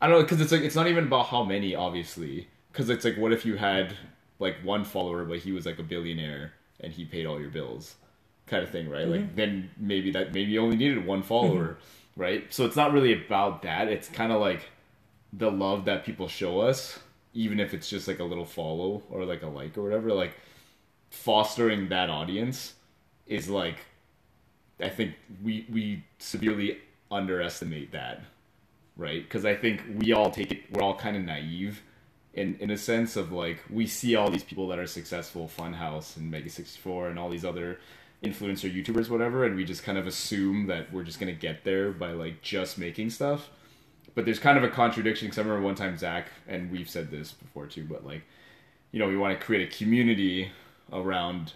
I 0.00 0.06
don't 0.06 0.16
know 0.16 0.22
because 0.22 0.40
it's 0.40 0.52
like 0.52 0.62
it's 0.62 0.76
not 0.76 0.86
even 0.86 1.04
about 1.04 1.26
how 1.26 1.44
many, 1.44 1.74
obviously. 1.74 2.48
Because 2.72 2.88
it's 2.88 3.04
like, 3.04 3.18
what 3.18 3.32
if 3.32 3.44
you 3.44 3.56
had 3.56 3.94
like 4.38 4.56
one 4.62 4.84
follower, 4.84 5.24
but 5.26 5.40
he 5.40 5.52
was 5.52 5.66
like 5.66 5.78
a 5.78 5.82
billionaire 5.82 6.52
and 6.80 6.92
he 6.92 7.04
paid 7.04 7.26
all 7.26 7.38
your 7.38 7.50
bills, 7.50 7.96
kind 8.46 8.62
of 8.62 8.70
thing, 8.70 8.88
right? 8.88 9.06
Like 9.06 9.36
then 9.36 9.68
maybe 9.76 10.10
that 10.12 10.32
maybe 10.32 10.52
you 10.52 10.60
only 10.62 10.76
needed 10.76 11.04
one 11.04 11.22
follower, 11.22 11.76
right? 12.16 12.52
So 12.52 12.64
it's 12.66 12.76
not 12.76 12.92
really 12.92 13.12
about 13.12 13.62
that. 13.62 13.88
It's 13.88 14.08
kind 14.08 14.32
of 14.32 14.40
like 14.40 14.68
the 15.32 15.50
love 15.50 15.84
that 15.84 16.04
people 16.04 16.28
show 16.28 16.60
us, 16.60 16.98
even 17.34 17.60
if 17.60 17.74
it's 17.74 17.88
just 17.88 18.08
like 18.08 18.18
a 18.18 18.24
little 18.24 18.44
follow 18.44 19.02
or 19.10 19.24
like 19.24 19.42
a 19.42 19.46
like 19.46 19.78
or 19.78 19.82
whatever. 19.82 20.12
Like 20.12 20.34
fostering 21.10 21.88
that 21.88 22.10
audience 22.10 22.74
is 23.26 23.48
like 23.48 23.78
I 24.80 24.88
think 24.88 25.14
we 25.42 25.66
we 25.70 26.04
severely 26.18 26.78
underestimate 27.10 27.92
that, 27.92 28.22
right? 28.96 29.22
Because 29.22 29.44
I 29.44 29.54
think 29.54 29.82
we 29.98 30.12
all 30.12 30.30
take 30.30 30.52
it. 30.52 30.62
We're 30.72 30.82
all 30.82 30.96
kind 30.96 31.16
of 31.16 31.22
naive, 31.24 31.82
in 32.34 32.56
in 32.60 32.70
a 32.70 32.78
sense 32.78 33.16
of 33.16 33.32
like 33.32 33.62
we 33.70 33.86
see 33.86 34.16
all 34.16 34.30
these 34.30 34.44
people 34.44 34.68
that 34.68 34.78
are 34.78 34.86
successful, 34.86 35.50
Funhouse 35.54 36.16
and 36.16 36.30
Mega 36.30 36.48
sixty 36.48 36.80
four 36.80 37.08
and 37.08 37.18
all 37.18 37.28
these 37.28 37.44
other 37.44 37.78
influencer 38.22 38.72
YouTubers, 38.72 39.08
whatever, 39.08 39.44
and 39.44 39.56
we 39.56 39.64
just 39.64 39.82
kind 39.82 39.96
of 39.96 40.06
assume 40.06 40.66
that 40.66 40.92
we're 40.92 41.02
just 41.02 41.18
gonna 41.18 41.32
get 41.32 41.64
there 41.64 41.90
by 41.92 42.12
like 42.12 42.42
just 42.42 42.78
making 42.78 43.10
stuff. 43.10 43.50
But 44.14 44.24
there's 44.24 44.38
kind 44.38 44.58
of 44.58 44.64
a 44.64 44.68
contradiction. 44.68 45.28
Because 45.28 45.38
I 45.38 45.42
remember 45.42 45.64
one 45.64 45.74
time 45.74 45.96
Zach 45.96 46.28
and 46.48 46.70
we've 46.70 46.88
said 46.88 47.10
this 47.10 47.32
before 47.32 47.66
too, 47.66 47.84
but 47.88 48.04
like, 48.04 48.22
you 48.92 48.98
know, 48.98 49.08
we 49.08 49.16
want 49.16 49.38
to 49.38 49.44
create 49.44 49.72
a 49.72 49.76
community 49.76 50.50
around 50.92 51.52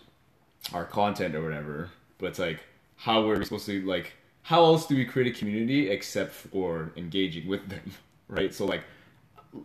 our 0.72 0.84
content 0.84 1.34
or 1.34 1.42
whatever. 1.42 1.90
But 2.18 2.26
it's 2.26 2.38
like, 2.38 2.60
how 2.96 3.22
are 3.22 3.26
we're 3.26 3.44
supposed 3.44 3.66
to 3.66 3.82
like, 3.82 4.12
how 4.42 4.64
else 4.64 4.86
do 4.86 4.96
we 4.96 5.04
create 5.04 5.34
a 5.34 5.38
community 5.38 5.90
except 5.90 6.32
for 6.32 6.92
engaging 6.96 7.48
with 7.48 7.68
them, 7.68 7.92
right? 8.28 8.54
So 8.54 8.64
like, 8.64 8.84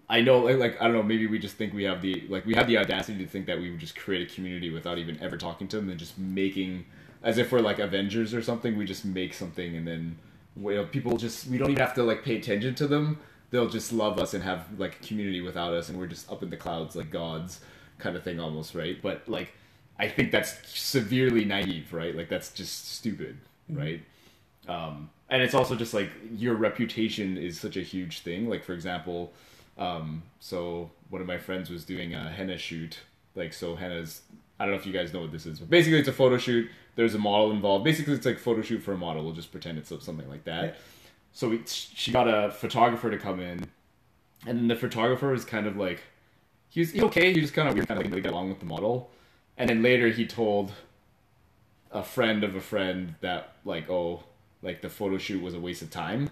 I 0.09 0.21
know, 0.21 0.39
like, 0.39 0.57
like 0.57 0.81
I 0.81 0.85
don't 0.85 0.93
know, 0.93 1.03
maybe 1.03 1.27
we 1.27 1.39
just 1.39 1.55
think 1.55 1.73
we 1.73 1.83
have 1.83 2.01
the 2.01 2.23
like 2.29 2.45
we 2.45 2.55
have 2.55 2.67
the 2.67 2.77
audacity 2.77 3.17
to 3.23 3.29
think 3.29 3.45
that 3.47 3.59
we 3.59 3.71
would 3.71 3.79
just 3.79 3.95
create 3.95 4.29
a 4.29 4.33
community 4.33 4.71
without 4.71 4.97
even 4.97 5.21
ever 5.21 5.37
talking 5.37 5.67
to 5.69 5.77
them 5.77 5.89
and 5.89 5.99
just 5.99 6.17
making 6.17 6.85
as 7.23 7.37
if 7.37 7.51
we're 7.51 7.59
like 7.59 7.79
Avengers 7.79 8.33
or 8.33 8.41
something. 8.41 8.77
We 8.77 8.85
just 8.85 9.05
make 9.05 9.33
something 9.33 9.75
and 9.75 9.87
then 9.87 10.17
you 10.57 10.75
know, 10.75 10.85
people 10.85 11.17
just 11.17 11.47
we 11.47 11.57
don't 11.57 11.71
even 11.71 11.81
have 11.81 11.95
to 11.95 12.03
like 12.03 12.23
pay 12.23 12.37
attention 12.37 12.75
to 12.75 12.87
them. 12.87 13.19
They'll 13.51 13.69
just 13.69 13.91
love 13.91 14.19
us 14.19 14.33
and 14.33 14.43
have 14.43 14.67
like 14.79 14.99
a 15.01 15.07
community 15.07 15.41
without 15.41 15.73
us, 15.73 15.89
and 15.89 15.97
we're 15.97 16.07
just 16.07 16.31
up 16.31 16.43
in 16.43 16.49
the 16.51 16.57
clouds 16.57 16.95
like 16.95 17.09
gods, 17.09 17.61
kind 17.97 18.15
of 18.15 18.23
thing 18.23 18.39
almost, 18.39 18.75
right? 18.75 19.01
But 19.01 19.27
like, 19.27 19.53
I 19.97 20.07
think 20.07 20.31
that's 20.31 20.55
severely 20.79 21.45
naive, 21.45 21.93
right? 21.93 22.15
Like 22.15 22.29
that's 22.29 22.51
just 22.51 22.93
stupid, 22.93 23.37
right? 23.67 24.03
um, 24.69 25.09
and 25.29 25.41
it's 25.41 25.53
also 25.53 25.75
just 25.75 25.93
like 25.93 26.09
your 26.35 26.55
reputation 26.55 27.37
is 27.37 27.59
such 27.59 27.75
a 27.75 27.81
huge 27.81 28.19
thing 28.19 28.47
like 28.47 28.63
for 28.63 28.73
example 28.73 29.33
um, 29.79 30.21
so 30.39 30.91
one 31.09 31.21
of 31.21 31.27
my 31.27 31.37
friends 31.39 31.69
was 31.69 31.83
doing 31.83 32.13
a 32.13 32.29
henna 32.29 32.57
shoot 32.57 32.99
like 33.33 33.53
so 33.53 33.75
henna's 33.75 34.21
i 34.59 34.65
don't 34.65 34.73
know 34.73 34.79
if 34.79 34.85
you 34.85 34.93
guys 34.93 35.13
know 35.13 35.21
what 35.21 35.31
this 35.31 35.45
is 35.45 35.59
but 35.59 35.69
basically 35.69 35.97
it's 35.97 36.07
a 36.07 36.13
photo 36.13 36.37
shoot. 36.37 36.69
There's 36.95 37.15
a 37.15 37.19
model 37.19 37.51
involved. 37.51 37.85
Basically 37.85 38.13
it's 38.13 38.25
like 38.25 38.37
photo 38.37 38.61
shoot 38.61 38.83
for 38.83 38.91
a 38.91 38.97
model. 38.97 39.23
We'll 39.23 39.33
just 39.33 39.53
pretend 39.53 39.77
it's 39.77 39.87
something 40.03 40.27
like 40.27 40.43
that. 40.43 40.63
Yeah. 40.65 40.71
so 41.31 41.47
we, 41.47 41.61
she 41.65 42.11
got 42.11 42.27
a 42.27 42.51
photographer 42.51 43.09
to 43.09 43.17
come 43.17 43.39
in 43.39 43.65
and 44.45 44.57
then 44.57 44.67
the 44.67 44.75
photographer 44.75 45.29
was 45.29 45.45
kind 45.45 45.65
of 45.65 45.77
like 45.77 46.01
he 46.69 46.81
was 46.81 46.93
okay. 46.95 47.33
He 47.33 47.39
was 47.39 47.51
kind 47.51 47.69
of 47.69 47.73
weird 47.73 47.87
kind 47.87 47.99
of 47.99 48.11
like, 48.11 48.21
get 48.21 48.33
along 48.33 48.49
with 48.49 48.59
the 48.59 48.65
model. 48.65 49.11
And 49.57 49.69
then 49.69 49.81
later 49.81 50.09
he 50.09 50.27
told 50.27 50.73
a 51.91 52.03
friend 52.03 52.43
of 52.43 52.55
a 52.55 52.61
friend 52.61 53.15
that 53.21 53.55
like 53.65 53.89
oh 53.89 54.23
like 54.61 54.81
the 54.81 54.89
photo 54.89 55.17
shoot 55.17 55.41
was 55.41 55.53
a 55.53 55.59
waste 55.59 55.81
of 55.81 55.89
time 55.89 56.29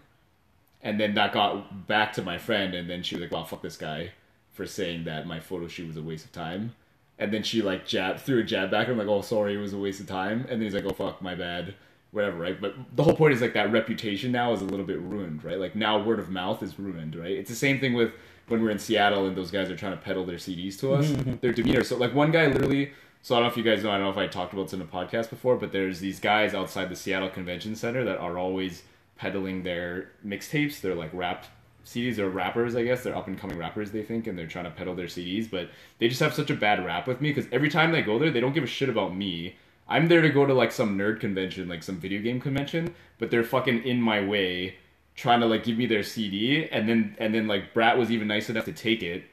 and 0.82 1.00
then 1.00 1.16
that 1.16 1.34
got 1.34 1.88
back 1.88 2.13
to 2.13 2.22
my 2.22 2.38
friend 2.38 2.74
and 2.74 2.90
then 2.90 3.04
she 3.04 3.16
was 3.16 3.22
like 3.24 3.32
wow 3.32 3.44
fuck 3.44 3.62
this 3.62 3.78
guy 3.78 4.12
for 4.58 4.66
saying 4.66 5.04
that 5.04 5.28
my 5.28 5.40
photo 5.40 5.68
shoot 5.68 5.88
was 5.88 5.98
a 5.98 6.02
waste 6.02 6.26
of 6.26 6.32
time. 6.32 6.76
And 7.20 7.32
then 7.32 7.44
she 7.44 7.62
like 7.62 7.86
jab 7.86 8.20
threw 8.20 8.40
a 8.40 8.44
jab 8.44 8.72
back. 8.72 8.88
I'm 8.88 8.98
like 8.98 9.08
oh 9.08 9.22
sorry 9.22 9.54
it 9.54 9.60
was 9.60 9.74
a 9.74 9.78
waste 9.78 10.00
of 10.00 10.08
time. 10.08 10.42
And 10.50 10.54
then 10.54 10.62
he's 10.62 10.74
like 10.74 10.86
oh 10.86 10.94
fuck 10.94 11.22
my 11.22 11.36
bad. 11.36 11.76
Whatever 12.12 12.38
right? 12.38 12.60
But 12.60 12.76
the 12.96 13.04
whole 13.04 13.16
point 13.16 13.34
is 13.34 13.42
like 13.42 13.54
that 13.54 13.72
reputation 13.72 14.32
now 14.32 14.54
is 14.54 14.62
a 14.62 14.66
little 14.66 14.86
bit 14.86 15.00
ruined 15.00 15.44
right? 15.44 15.60
Like 15.60 15.76
now 15.76 16.02
word 16.02 16.20
of 16.20 16.30
mouth 16.30 16.63
is 16.63 16.80
ruined 16.80 17.16
right? 17.16 17.32
It's 17.32 17.50
the 17.50 17.56
same 17.56 17.80
thing 17.80 17.94
with 17.94 18.13
when 18.48 18.63
we're 18.63 18.72
in 18.72 18.80
Seattle 18.80 19.28
and 19.28 19.36
those 19.36 19.52
guys 19.52 19.70
are 19.70 19.76
trying 19.76 19.92
to 19.92 20.02
peddle 20.02 20.26
their 20.26 20.38
CDs 20.38 20.80
to 20.80 20.94
us 20.94 21.12
their 21.42 21.54
demeanor. 21.54 21.84
So 21.84 21.96
like 21.98 22.16
one 22.16 22.32
guy 22.32 22.48
literally 22.48 22.92
so 23.22 23.36
I 23.36 23.40
don't 23.40 23.48
know 23.48 23.52
if 23.52 23.58
you 23.58 23.63
guys 23.63 23.84
know, 23.84 23.92
I 23.92 23.98
don't 23.98 24.04
know 24.04 24.12
if 24.12 24.18
I 24.18 24.28
talked 24.28 24.54
about 24.54 24.63
this 24.63 24.74
in 24.74 24.82
a 24.82 24.86
podcast 24.86 25.30
before, 25.30 25.58
but 25.58 25.72
there's 25.72 26.00
these 26.00 26.20
guys 26.20 26.54
outside 26.54 26.90
the 26.90 26.96
Seattle 26.96 27.30
Convention 27.30 27.76
Center 27.76 28.06
that 28.06 28.20
are 28.20 28.38
always 28.38 28.84
peddling 29.18 29.64
their 29.64 30.12
mixtapes. 30.26 30.82
They're 30.82 30.96
like 30.96 31.12
rap 31.14 31.46
CDs. 31.86 32.18
They're 32.18 32.30
rappers, 32.30 32.76
I 32.76 32.84
guess. 32.84 33.04
They're 33.04 33.16
up 33.16 33.28
and 33.28 33.40
coming 33.40 33.58
rappers, 33.58 33.92
they 33.92 34.04
think, 34.04 34.28
and 34.28 34.38
they're 34.38 34.48
trying 34.48 34.66
to 34.66 34.72
peddle 34.72 34.96
their 34.96 35.08
CDs. 35.08 35.50
But 35.50 35.70
they 36.00 36.08
just 36.08 36.20
have 36.20 36.34
such 36.34 36.50
a 36.50 36.56
bad 36.56 36.86
rap 36.86 37.08
with 37.08 37.22
me 37.22 37.32
because 37.32 37.52
every 37.52 37.70
time 37.70 37.92
they 37.92 38.02
go 38.02 38.20
there, 38.20 38.32
they 38.32 38.42
don't 38.42 38.54
give 38.54 38.64
a 38.64 38.68
shit 38.68 38.90
about 38.90 39.16
me. 39.16 39.56
I'm 39.90 40.08
there 40.08 40.22
to 40.22 40.30
go 40.30 40.46
to 40.46 40.54
like 40.54 40.72
some 40.72 40.98
nerd 40.98 41.20
convention, 41.20 41.70
like 41.70 41.84
some 41.84 41.98
video 41.98 42.22
game 42.22 42.42
convention, 42.42 42.94
but 43.20 43.32
they're 43.32 43.44
fucking 43.44 43.84
in 43.84 44.02
my 44.02 44.26
way, 44.26 44.76
trying 45.16 45.40
to 45.40 45.46
like 45.46 45.64
give 45.64 45.78
me 45.78 45.86
their 45.86 46.04
CD, 46.04 46.68
and 46.70 46.90
then 46.90 47.16
and 47.20 47.34
then 47.34 47.48
like 47.48 47.74
Brat 47.74 47.98
was 47.98 48.12
even 48.12 48.28
nice 48.28 48.50
enough 48.50 48.66
to 48.66 48.74
take 48.74 49.02
it. 49.02 49.24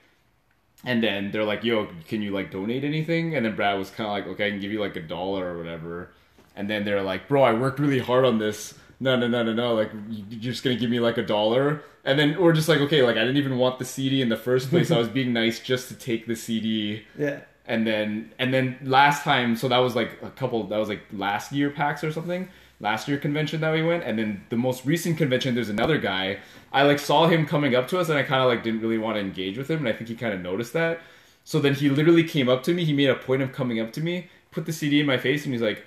And 0.85 1.03
then 1.03 1.33
they're 1.33 1.45
like, 1.45 1.65
"Yo, 1.65 1.89
can 2.09 2.23
you 2.23 2.31
like 2.31 2.51
donate 2.51 2.85
anything?" 2.85 3.35
And 3.35 3.45
then 3.45 3.57
Brad 3.57 3.79
was 3.79 3.91
kind 3.91 4.07
of 4.07 4.13
like, 4.13 4.27
"Okay, 4.35 4.47
I 4.47 4.51
can 4.51 4.61
give 4.61 4.71
you 4.71 4.81
like 4.81 4.97
a 4.97 5.03
dollar 5.03 5.53
or 5.53 5.59
whatever." 5.59 6.11
And 6.55 6.71
then 6.71 6.85
they're 6.85 7.03
like, 7.03 7.27
"Bro, 7.27 7.43
I 7.43 7.53
worked 7.53 7.81
really 7.81 7.99
hard 7.99 8.25
on 8.25 8.39
this. 8.39 8.75
No, 9.05 9.17
no, 9.17 9.29
no, 9.29 9.43
no, 9.43 9.53
no. 9.53 9.75
Like, 9.75 9.91
you- 10.09 10.25
you're 10.31 10.41
just 10.53 10.63
gonna 10.65 10.77
give 10.77 10.91
me 10.91 11.01
like 11.09 11.19
a 11.19 11.23
dollar?" 11.37 11.83
And 12.05 12.19
then 12.19 12.41
we're 12.41 12.53
just 12.61 12.69
like, 12.69 12.81
"Okay, 12.87 13.03
like 13.03 13.17
I 13.17 13.21
didn't 13.21 13.37
even 13.45 13.57
want 13.59 13.79
the 13.79 13.85
CD 13.85 14.21
in 14.23 14.29
the 14.31 14.37
first 14.49 14.71
place. 14.71 14.91
I 14.91 14.99
was 14.99 15.09
being 15.09 15.33
nice 15.43 15.61
just 15.61 15.89
to 15.89 15.95
take 15.95 16.27
the 16.27 16.37
CD." 16.37 17.03
Yeah. 17.19 17.41
and 17.67 17.87
then 17.87 18.31
and 18.39 18.53
then 18.53 18.77
last 18.83 19.23
time 19.25 19.57
so 19.57 19.69
that 19.69 19.79
was 19.79 19.95
like 19.97 20.11
a 20.23 20.29
couple 20.41 20.65
that 20.73 20.77
was 20.77 20.89
like 20.95 21.01
last 21.27 21.51
year 21.51 21.71
pax 21.71 22.05
or 22.05 22.13
something 22.13 22.47
last 22.81 23.09
year 23.09 23.17
convention 23.17 23.63
that 23.63 23.73
we 23.73 23.83
went 23.83 24.03
and 24.05 24.19
then 24.19 24.31
the 24.51 24.57
most 24.57 24.85
recent 24.85 25.17
convention 25.17 25.55
there's 25.55 25.71
another 25.71 25.97
guy 25.97 26.37
i 26.79 26.83
like 26.83 26.99
saw 26.99 27.27
him 27.27 27.47
coming 27.47 27.75
up 27.75 27.89
to 27.89 27.99
us 27.99 28.11
and 28.11 28.19
i 28.19 28.23
kind 28.23 28.43
of 28.43 28.49
like 28.53 28.63
didn't 28.63 28.83
really 28.83 28.99
want 28.99 29.15
to 29.17 29.21
engage 29.21 29.57
with 29.57 29.71
him 29.71 29.79
and 29.79 29.89
i 29.89 29.93
think 29.97 30.09
he 30.11 30.15
kind 30.15 30.35
of 30.35 30.41
noticed 30.43 30.75
that 30.75 31.01
so 31.43 31.59
then 31.59 31.73
he 31.73 31.89
literally 31.89 32.23
came 32.35 32.51
up 32.51 32.63
to 32.63 32.75
me 32.75 32.85
he 32.85 32.93
made 32.93 33.09
a 33.09 33.15
point 33.15 33.41
of 33.41 33.51
coming 33.53 33.81
up 33.81 33.91
to 33.95 34.03
me 34.03 34.29
put 34.51 34.67
the 34.67 34.73
cd 34.81 35.01
in 35.01 35.07
my 35.07 35.17
face 35.17 35.45
and 35.47 35.55
he's 35.55 35.63
like 35.63 35.87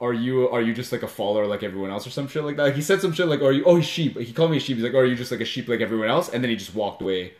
are 0.00 0.12
you 0.12 0.48
are 0.48 0.62
you 0.62 0.74
just 0.74 0.92
like 0.92 1.02
a 1.02 1.08
follower 1.08 1.46
like 1.46 1.62
everyone 1.62 1.90
else 1.90 2.06
or 2.06 2.10
some 2.10 2.28
shit 2.28 2.44
like 2.44 2.56
that? 2.56 2.74
He 2.74 2.82
said 2.82 3.00
some 3.00 3.12
shit 3.12 3.26
like, 3.26 3.40
"Are 3.40 3.52
you? 3.52 3.64
Oh, 3.64 3.76
he's 3.76 3.86
sheep." 3.86 4.18
He 4.18 4.32
called 4.32 4.50
me 4.50 4.58
a 4.58 4.60
sheep. 4.60 4.76
He's 4.76 4.84
like, 4.84 4.94
"Oh, 4.94 4.98
"Are 4.98 5.06
you 5.06 5.16
just 5.16 5.30
like 5.30 5.40
a 5.40 5.44
sheep 5.44 5.68
like 5.68 5.80
everyone 5.80 6.08
else?" 6.08 6.28
And 6.28 6.42
then 6.42 6.50
he 6.50 6.56
just 6.56 6.74
walked 6.74 7.02
away. 7.02 7.32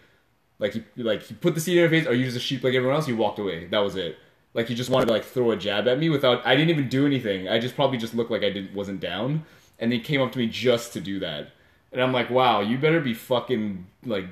Like 0.58 0.72
he 0.72 0.84
like 0.96 1.22
he 1.22 1.34
put 1.34 1.54
the 1.54 1.60
seed 1.60 1.78
in 1.78 1.84
her 1.84 1.90
face. 1.90 2.06
Are 2.06 2.14
you 2.14 2.24
just 2.24 2.36
a 2.36 2.40
sheep 2.40 2.64
like 2.64 2.74
everyone 2.74 2.96
else? 2.96 3.06
He 3.06 3.12
walked 3.12 3.38
away. 3.38 3.66
That 3.66 3.80
was 3.80 3.96
it. 3.96 4.18
Like 4.54 4.68
he 4.68 4.74
just 4.74 4.88
wanted 4.88 5.06
to 5.06 5.12
like 5.12 5.24
throw 5.24 5.50
a 5.50 5.56
jab 5.56 5.86
at 5.86 5.98
me 5.98 6.08
without. 6.08 6.46
I 6.46 6.56
didn't 6.56 6.70
even 6.70 6.88
do 6.88 7.04
anything. 7.06 7.48
I 7.48 7.58
just 7.58 7.74
probably 7.74 7.98
just 7.98 8.14
looked 8.14 8.30
like 8.30 8.42
I 8.42 8.50
didn't 8.50 8.74
wasn't 8.74 9.00
down. 9.00 9.44
And 9.78 9.92
he 9.92 10.00
came 10.00 10.22
up 10.22 10.32
to 10.32 10.38
me 10.38 10.46
just 10.46 10.94
to 10.94 11.00
do 11.00 11.18
that. 11.20 11.48
And 11.92 12.02
I'm 12.02 12.12
like, 12.12 12.30
wow, 12.30 12.60
you 12.60 12.78
better 12.78 13.00
be 13.00 13.12
fucking 13.12 13.86
like 14.04 14.26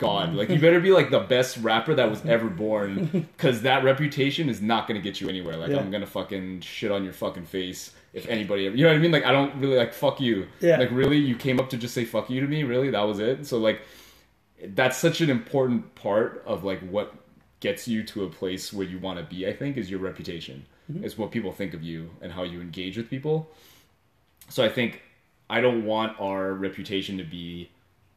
God. 0.00 0.30
Mm. 0.30 0.36
Like 0.36 0.48
you 0.48 0.58
better 0.58 0.80
be 0.80 0.90
like 0.90 1.10
the 1.10 1.20
best 1.20 1.58
rapper 1.58 1.94
that 1.94 2.10
was 2.10 2.24
ever 2.26 2.48
born, 2.48 3.28
because 3.36 3.62
that 3.62 3.84
reputation 3.84 4.48
is 4.48 4.60
not 4.60 4.88
gonna 4.88 5.00
get 5.00 5.20
you 5.20 5.28
anywhere. 5.28 5.56
Like 5.56 5.70
Yeah. 5.70 5.78
I'm 5.78 5.90
gonna 5.90 6.06
fucking 6.06 6.62
shit 6.62 6.90
on 6.90 7.04
your 7.04 7.12
fucking 7.12 7.44
face 7.44 7.92
if 8.14 8.26
anybody 8.26 8.66
ever. 8.66 8.76
You 8.76 8.84
know 8.84 8.90
what 8.90 8.96
I 8.96 9.00
mean? 9.00 9.12
Like 9.12 9.26
I 9.26 9.30
don't 9.30 9.54
really 9.60 9.76
like 9.76 9.92
fuck 9.92 10.20
you. 10.20 10.48
Yeah. 10.60 10.78
Like 10.78 10.90
really, 10.90 11.18
you 11.18 11.36
came 11.36 11.60
up 11.60 11.68
to 11.70 11.76
just 11.76 11.94
say 11.94 12.04
fuck 12.04 12.30
you 12.30 12.40
to 12.40 12.46
me? 12.46 12.64
Really? 12.64 12.90
That 12.90 13.02
was 13.02 13.18
it? 13.18 13.46
So 13.46 13.58
like, 13.58 13.82
that's 14.68 14.96
such 14.96 15.20
an 15.20 15.28
important 15.30 15.94
part 15.94 16.42
of 16.46 16.64
like 16.64 16.80
what 16.80 17.14
gets 17.60 17.86
you 17.86 18.02
to 18.02 18.24
a 18.24 18.28
place 18.30 18.72
where 18.72 18.86
you 18.86 18.98
want 18.98 19.18
to 19.18 19.24
be. 19.24 19.46
I 19.46 19.52
think 19.52 19.76
is 19.76 19.90
your 19.90 20.00
reputation. 20.00 20.64
Mm-hmm. 20.90 21.04
Is 21.04 21.16
what 21.16 21.30
people 21.30 21.52
think 21.52 21.74
of 21.74 21.84
you 21.84 22.10
and 22.20 22.32
how 22.32 22.42
you 22.42 22.60
engage 22.60 22.96
with 22.96 23.08
people. 23.08 23.48
So 24.48 24.64
I 24.64 24.68
think 24.68 25.02
I 25.48 25.60
don't 25.60 25.84
want 25.84 26.18
our 26.18 26.52
reputation 26.52 27.18
to 27.18 27.24
be 27.24 27.70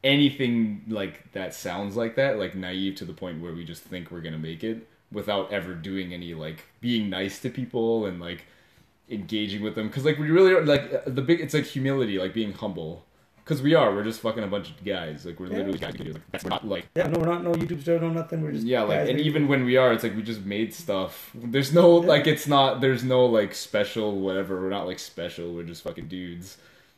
anything 0.03 0.83
like 0.87 1.31
that 1.33 1.53
sounds 1.53 1.95
like 1.95 2.15
that, 2.15 2.37
like 2.39 2.55
naive 2.55 2.95
to 2.95 3.05
the 3.05 3.13
point 3.13 3.41
where 3.41 3.53
we 3.53 3.63
just 3.63 3.83
think 3.83 4.11
we're 4.11 4.21
gonna 4.21 4.37
make 4.37 4.63
it 4.63 4.87
without 5.11 5.51
ever 5.53 5.73
doing 5.73 6.13
any 6.13 6.33
like 6.33 6.65
being 6.81 7.09
nice 7.09 7.39
to 7.39 7.49
people 7.49 8.05
and 8.05 8.19
like 8.19 8.45
engaging 9.09 9.61
with 9.61 9.75
them. 9.75 9.87
Because 9.87 10.05
like 10.05 10.17
we 10.17 10.29
really 10.29 10.51
are 10.53 10.65
like 10.65 11.05
the 11.05 11.21
big. 11.21 11.39
It's 11.41 11.53
like 11.53 11.65
humility, 11.65 12.17
like 12.19 12.33
being 12.33 12.53
humble. 12.53 13.05
Because 13.43 13.61
we 13.61 13.75
are, 13.75 13.93
we're 13.93 14.05
just 14.05 14.21
fucking 14.21 14.41
a 14.41 14.47
bunch 14.47 14.69
of 14.69 14.85
guys. 14.85 15.25
Like 15.25 15.37
we're 15.37 15.47
Yeah. 15.47 15.57
literally 15.57 15.77
guys. 15.77 15.99
Like, 15.99 16.15
that's 16.31 16.43
we're 16.45 16.49
not 16.49 16.65
like 16.65 16.87
Yeah, 16.95 17.07
no, 17.07 17.19
we're 17.19 17.25
not 17.25 17.43
no 17.43 17.51
YouTube 17.51 17.81
star, 17.81 17.99
no 17.99 18.09
nothing. 18.09 18.41
We're 18.41 18.53
just 18.53 18.65
yeah, 18.65 18.83
like 18.83 18.99
and 18.99 19.07
making- 19.09 19.25
even 19.25 19.47
when 19.49 19.65
we 19.65 19.75
are, 19.75 19.91
it's 19.91 20.01
like 20.03 20.15
we 20.15 20.21
just 20.23 20.45
made 20.45 20.73
stuff. 20.73 21.29
There's 21.35 21.73
no 21.73 22.01
Yeah. 22.01 22.07
like 22.07 22.25
it's 22.27 22.47
not 22.47 22.79
there's 22.79 23.03
no 23.03 23.25
like 23.25 23.53
special 23.53 24.17
whatever. 24.19 24.61
We're 24.61 24.69
not 24.69 24.87
like 24.87 24.99
special. 24.99 25.53
We're 25.53 25.63
just 25.63 25.83
fucking 25.83 26.07
dudes 26.07 26.57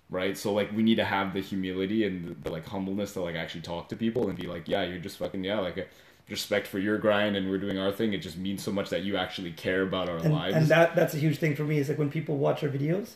right? 0.09 0.37
So 0.37 0.53
like 0.53 0.71
we 0.75 0.83
need 0.83 0.95
to 0.95 1.05
have 1.05 1.33
the 1.33 1.41
humility 1.41 2.05
and 2.05 2.25
the, 2.25 2.33
the 2.43 2.49
like 2.51 2.65
humbleness 2.67 3.13
to 3.13 3.21
like 3.21 3.35
actually 3.35 3.61
talk 3.61 3.89
to 3.89 3.95
people 3.95 4.29
and 4.29 4.37
be 4.37 4.47
like, 4.47 4.67
yeah, 4.67 4.83
you're 4.83 4.99
just 4.99 5.17
fucking 5.17 5.43
yeah, 5.43 5.59
like. 5.59 5.87
respect 6.29 6.65
for 6.65 6.79
your 6.79 6.97
grind 6.97 7.35
and 7.35 7.47
we're 7.49 7.59
doing 7.59 7.77
our 7.77 7.91
thing 7.91 8.11
it 8.13 8.17
just 8.17 8.35
means 8.35 8.63
so 8.63 8.71
much 8.71 8.89
that 8.89 9.03
you 9.03 9.15
actually 9.15 9.51
care 9.51 9.83
about 9.83 10.09
our 10.09 10.17
and, 10.17 10.33
lives 10.33 10.55
and 10.55 10.67
that 10.69 10.95
that's 10.95 11.13
a 11.13 11.19
huge 11.19 11.37
thing 11.37 11.55
for 11.55 11.63
me 11.63 11.77
is 11.77 11.87
like 11.87 11.99
when 11.99 12.09
people 12.09 12.35
watch 12.37 12.63
our 12.63 12.69
videos 12.69 13.09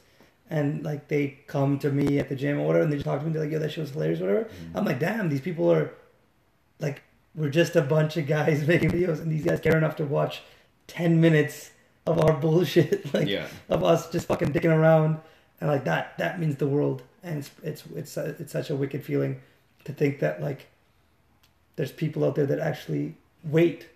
and 0.52 0.84
like 0.86 1.08
they 1.08 1.39
come 1.47 1.80
to 1.80 1.89
me 1.91 2.19
at 2.19 2.30
the 2.30 2.36
gym 2.36 2.60
or 2.60 2.67
whatever 2.67 2.84
and 2.84 2.91
they 2.93 2.97
just 2.97 3.06
talk 3.06 3.19
to 3.19 3.25
me 3.25 3.34
they're 3.34 3.41
like 3.41 3.52
yo 3.52 3.58
that 3.58 3.71
shit 3.71 3.80
was 3.82 3.89
hilarious 3.89 4.21
or 4.21 4.28
whatever 4.28 4.45
Mm-hmm. 4.45 4.78
i'm 4.78 4.86
like 4.86 4.99
damn 4.99 5.28
these 5.28 5.41
people 5.41 5.71
are 5.71 5.89
like 6.80 7.02
we're 7.34 7.49
just 7.49 7.75
a 7.75 7.82
bunch 7.82 8.15
of 8.17 8.28
guys 8.28 8.67
making 8.73 8.91
videos 8.91 9.19
and 9.23 9.32
these 9.32 9.43
guys 9.43 9.60
care 9.60 9.75
enough 9.75 9.95
to 9.95 10.06
watch 10.06 10.43
10 10.86 11.19
minutes 11.19 11.71
of 12.06 12.23
our 12.23 12.34
bullshit 12.34 13.12
like 13.15 13.28
Yeah. 13.28 13.47
of 13.69 13.84
us 13.84 14.12
just 14.12 14.28
fucking 14.28 14.54
dicking 14.54 14.75
around 14.75 15.17
and 15.62 15.69
like 15.69 15.84
that 15.86 16.17
that 16.17 16.39
means 16.39 16.56
the 16.58 16.67
world 16.67 17.02
and 17.24 17.39
it's 17.39 17.52
it's 17.63 17.84
it's, 17.95 18.17
it's 18.17 18.52
such 18.52 18.69
a 18.69 18.76
wicked 18.76 19.04
feeling 19.04 19.39
to 19.86 19.93
think 19.93 20.19
that 20.19 20.41
like 20.41 20.67
there's 21.76 21.91
people 21.91 22.24
out 22.26 22.36
there 22.36 22.45
that 22.45 22.60
actually 22.60 23.15
wait 23.43 23.88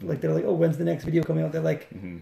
like 0.00 0.20
they're 0.20 0.34
like 0.34 0.44
oh 0.44 0.52
when's 0.52 0.78
the 0.78 0.84
next 0.84 1.04
video 1.04 1.22
coming 1.22 1.44
out 1.44 1.52
they're 1.52 1.60
like 1.62 1.88
Mhm. 1.94 2.20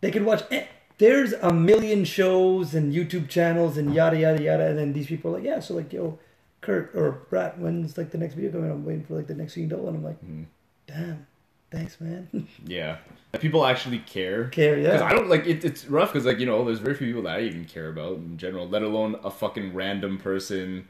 they 0.00 0.10
could 0.10 0.24
watch 0.24 0.42
eh, 0.50 0.64
there's 0.98 1.32
a 1.34 1.52
million 1.52 2.04
shows 2.04 2.74
and 2.74 2.92
youtube 2.92 3.28
channels 3.28 3.76
and 3.76 3.94
yada 3.94 4.18
yada 4.18 4.42
yada 4.42 4.66
and 4.66 4.78
then 4.78 4.92
these 4.92 5.06
people 5.06 5.30
are 5.30 5.34
like 5.38 5.44
yeah 5.44 5.60
so 5.60 5.74
like 5.74 5.92
yo 5.92 6.18
kurt 6.60 6.90
or 6.94 7.12
brat 7.30 7.58
when's 7.58 7.96
like 7.98 8.10
the 8.10 8.18
next 8.18 8.34
video 8.34 8.50
coming 8.52 8.70
out? 8.70 8.74
i'm 8.74 8.84
waiting 8.84 9.04
for 9.04 9.14
like 9.14 9.26
the 9.26 9.34
next 9.34 9.54
scene 9.54 9.70
and 9.72 9.88
i'm 9.88 10.02
like 10.04 10.20
Mhm. 10.24 10.44
damn 10.86 11.26
thanks 11.70 12.00
man 12.00 12.46
yeah 12.66 12.98
people 13.40 13.66
actually 13.66 13.98
care 14.00 14.48
care 14.48 14.78
yeah. 14.78 14.92
Because 14.92 15.02
I 15.02 15.12
don't 15.12 15.28
like 15.28 15.46
it, 15.46 15.64
it's 15.64 15.86
rough 15.86 16.12
because 16.12 16.24
like 16.26 16.38
you 16.38 16.46
know 16.46 16.64
there's 16.64 16.78
very 16.78 16.94
few 16.94 17.08
people 17.08 17.22
that 17.22 17.36
I 17.36 17.40
even 17.42 17.64
care 17.64 17.88
about 17.88 18.18
in 18.18 18.36
general, 18.38 18.68
let 18.68 18.82
alone 18.82 19.16
a 19.24 19.30
fucking 19.30 19.74
random 19.74 20.18
person 20.18 20.86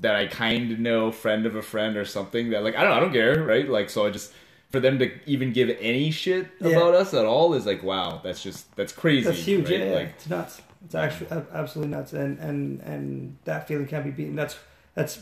that 0.00 0.14
I 0.16 0.26
kind 0.26 0.72
of 0.72 0.78
know, 0.78 1.10
friend 1.12 1.44
of 1.46 1.54
a 1.56 1.62
friend 1.62 1.96
or 1.96 2.04
something 2.06 2.50
that 2.50 2.62
like 2.64 2.76
I 2.76 2.82
don't 2.82 2.90
know, 2.90 2.96
I 2.96 3.00
don't 3.00 3.12
care, 3.12 3.42
right? 3.44 3.68
Like 3.68 3.90
so 3.90 4.06
I 4.06 4.10
just 4.10 4.32
for 4.70 4.80
them 4.80 4.98
to 5.00 5.10
even 5.26 5.52
give 5.52 5.68
any 5.80 6.10
shit 6.10 6.48
Yeah. 6.60 6.70
about 6.76 6.94
us 6.94 7.12
at 7.14 7.24
all 7.26 7.52
is 7.54 7.66
like 7.66 7.82
wow, 7.82 8.20
that's 8.24 8.42
just 8.42 8.74
that's 8.76 8.92
crazy. 8.92 9.26
That's 9.26 9.38
huge. 9.44 9.68
right? 9.70 9.78
Yeah, 9.80 9.84
yeah. 9.86 9.94
Like 9.94 10.08
it's 10.16 10.28
nuts. 10.30 10.62
It's 10.84 10.94
actually 10.94 11.26
absolutely 11.52 11.94
nuts, 11.94 12.12
and 12.14 12.38
and 12.38 12.80
and 12.80 13.36
that 13.44 13.68
feeling 13.68 13.86
can't 13.86 14.04
be 14.04 14.10
beaten. 14.10 14.34
That's 14.36 14.56
that's 14.94 15.18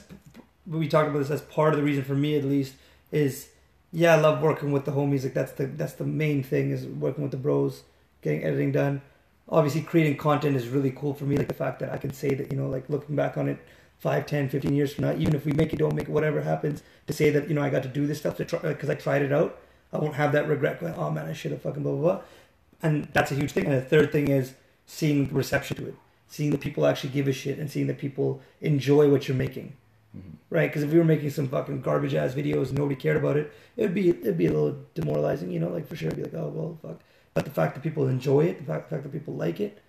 we 0.66 0.87
talked 0.88 1.09
about 1.09 1.18
this 1.18 1.31
as 1.31 1.40
part 1.42 1.73
of 1.75 1.79
the 1.79 1.85
reason 1.85 2.05
for 2.05 2.14
me 2.14 2.37
at 2.37 2.44
least 2.44 2.75
is 3.11 3.49
yeah, 3.94 4.14
I 4.14 4.20
love 4.20 4.42
working 4.42 4.72
with 4.72 4.85
the 4.85 4.92
homies. 4.92 5.22
Like 5.22 5.35
that's 5.35 5.52
the 5.52 5.66
that's 5.66 5.94
the 5.94 6.04
main 6.04 6.42
thing 6.42 6.70
is 6.70 6.87
working 6.87 7.22
with 7.22 7.30
the 7.30 7.38
bros, 7.38 7.85
getting 8.22 8.44
editing 8.44 8.72
done. 8.72 9.00
Obviously, 9.48 9.83
creating 9.83 10.16
content 10.16 10.57
is 10.57 10.68
really 10.68 10.90
cool 10.90 11.14
for 11.14 11.24
me. 11.24 11.37
Like 11.37 11.48
the 11.48 11.54
fact 11.54 11.78
that 11.80 11.92
I 11.92 11.96
can 11.96 12.12
say 12.12 12.35
that 12.35 12.50
you 12.50 12.59
know, 12.59 12.68
like 12.68 12.90
looking 12.90 13.16
back 13.16 13.38
on 13.38 13.48
it. 13.48 13.59
5, 14.00 14.26
10, 14.26 14.48
15 14.50 14.74
years 14.74 14.92
from 14.92 15.04
now, 15.04 15.12
even 15.12 15.35
if 15.35 15.46
we 15.46 15.52
make 15.52 15.72
it, 15.72 15.78
don't 15.78 15.94
make 15.94 16.09
it, 16.09 16.11
whatever 16.11 16.42
happens, 16.42 16.83
to 17.07 17.12
say 17.14 17.30
that, 17.30 17.48
you 17.48 17.54
know, 17.54 17.62
I 17.62 17.70
got 17.70 17.83
to 17.85 17.88
do 17.88 18.07
this 18.07 18.18
stuff 18.18 18.37
to 18.37 18.44
try, 18.44 18.59
because 18.59 18.90
I 18.90 18.96
tried 18.96 19.22
it 19.22 19.33
out, 19.33 19.59
I 19.94 19.98
won't 19.98 20.16
have 20.16 20.33
that 20.33 20.46
regret 20.46 20.80
going, 20.80 20.94
oh 20.94 21.11
man, 21.11 21.26
I 21.26 21.33
should 21.33 21.52
have 21.52 21.62
fucking 21.62 21.83
blah, 21.83 21.92
blah, 21.92 22.00
blah. 22.02 22.22
And 22.83 23.09
that's 23.14 23.30
a 23.33 23.35
huge 23.35 23.52
thing. 23.52 23.64
And 23.64 23.72
the 23.72 23.80
third 23.80 24.12
thing 24.12 24.28
is 24.28 24.54
seeing 24.85 25.33
reception 25.33 25.78
to 25.78 25.87
it, 25.87 25.94
seeing 26.28 26.50
that 26.50 26.61
people 26.61 26.85
actually 26.85 27.11
give 27.11 27.28
a 27.28 27.33
shit 27.33 27.59
and 27.59 27.70
seeing 27.70 27.87
that 27.87 27.96
people 27.96 28.42
enjoy 28.61 29.09
what 29.09 29.26
you're 29.26 29.37
making. 29.37 29.74
Right? 30.50 30.68
Because 30.68 30.85
if 30.85 30.92
we 30.92 30.98
were 30.98 31.05
making 31.05 31.31
some 31.31 31.48
fucking 31.48 31.81
garbage 31.81 32.14
ass 32.14 32.35
videos 32.35 32.68
and 32.68 32.79
nobody 32.79 32.94
cared 32.94 33.16
about 33.16 33.37
it, 33.37 33.53
it'd 33.77 33.94
be 33.94 34.11
it'd 34.11 34.38
be 34.38 34.46
a 34.46 34.53
little 34.53 34.77
demoralizing, 34.94 35.50
you 35.50 35.59
know, 35.59 35.68
like 35.68 35.88
for 35.88 35.96
sure 35.96 36.09
it'd 36.09 36.18
be 36.18 36.24
like, 36.31 36.35
oh 36.35 36.48
well 36.48 36.79
fuck. 36.81 37.00
But 37.33 37.44
the 37.44 37.50
fact 37.50 37.74
that 37.74 37.83
people 37.83 38.07
enjoy 38.07 38.44
it, 38.44 38.59
the 38.59 38.64
fact, 38.64 38.88
the 38.88 38.94
fact 38.96 39.03
that 39.03 39.12
people 39.12 39.35
like 39.35 39.59
it, 39.59 39.81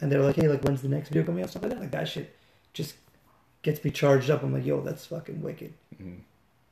and 0.00 0.10
they're 0.10 0.22
like, 0.22 0.36
hey, 0.36 0.48
like 0.48 0.62
when's 0.64 0.80
the 0.80 0.88
next 0.88 1.08
video 1.10 1.24
coming 1.24 1.42
out, 1.42 1.50
stuff 1.50 1.62
like 1.62 1.72
that, 1.72 1.80
like 1.80 1.90
that 1.90 2.08
shit 2.08 2.34
just 2.72 2.94
gets 3.62 3.84
me 3.84 3.90
charged 3.90 4.30
up. 4.30 4.42
I'm 4.42 4.52
like, 4.54 4.64
yo, 4.64 4.80
that's 4.80 5.04
fucking 5.06 5.42
wicked. 5.42 5.74
Mhm. 6.00 6.20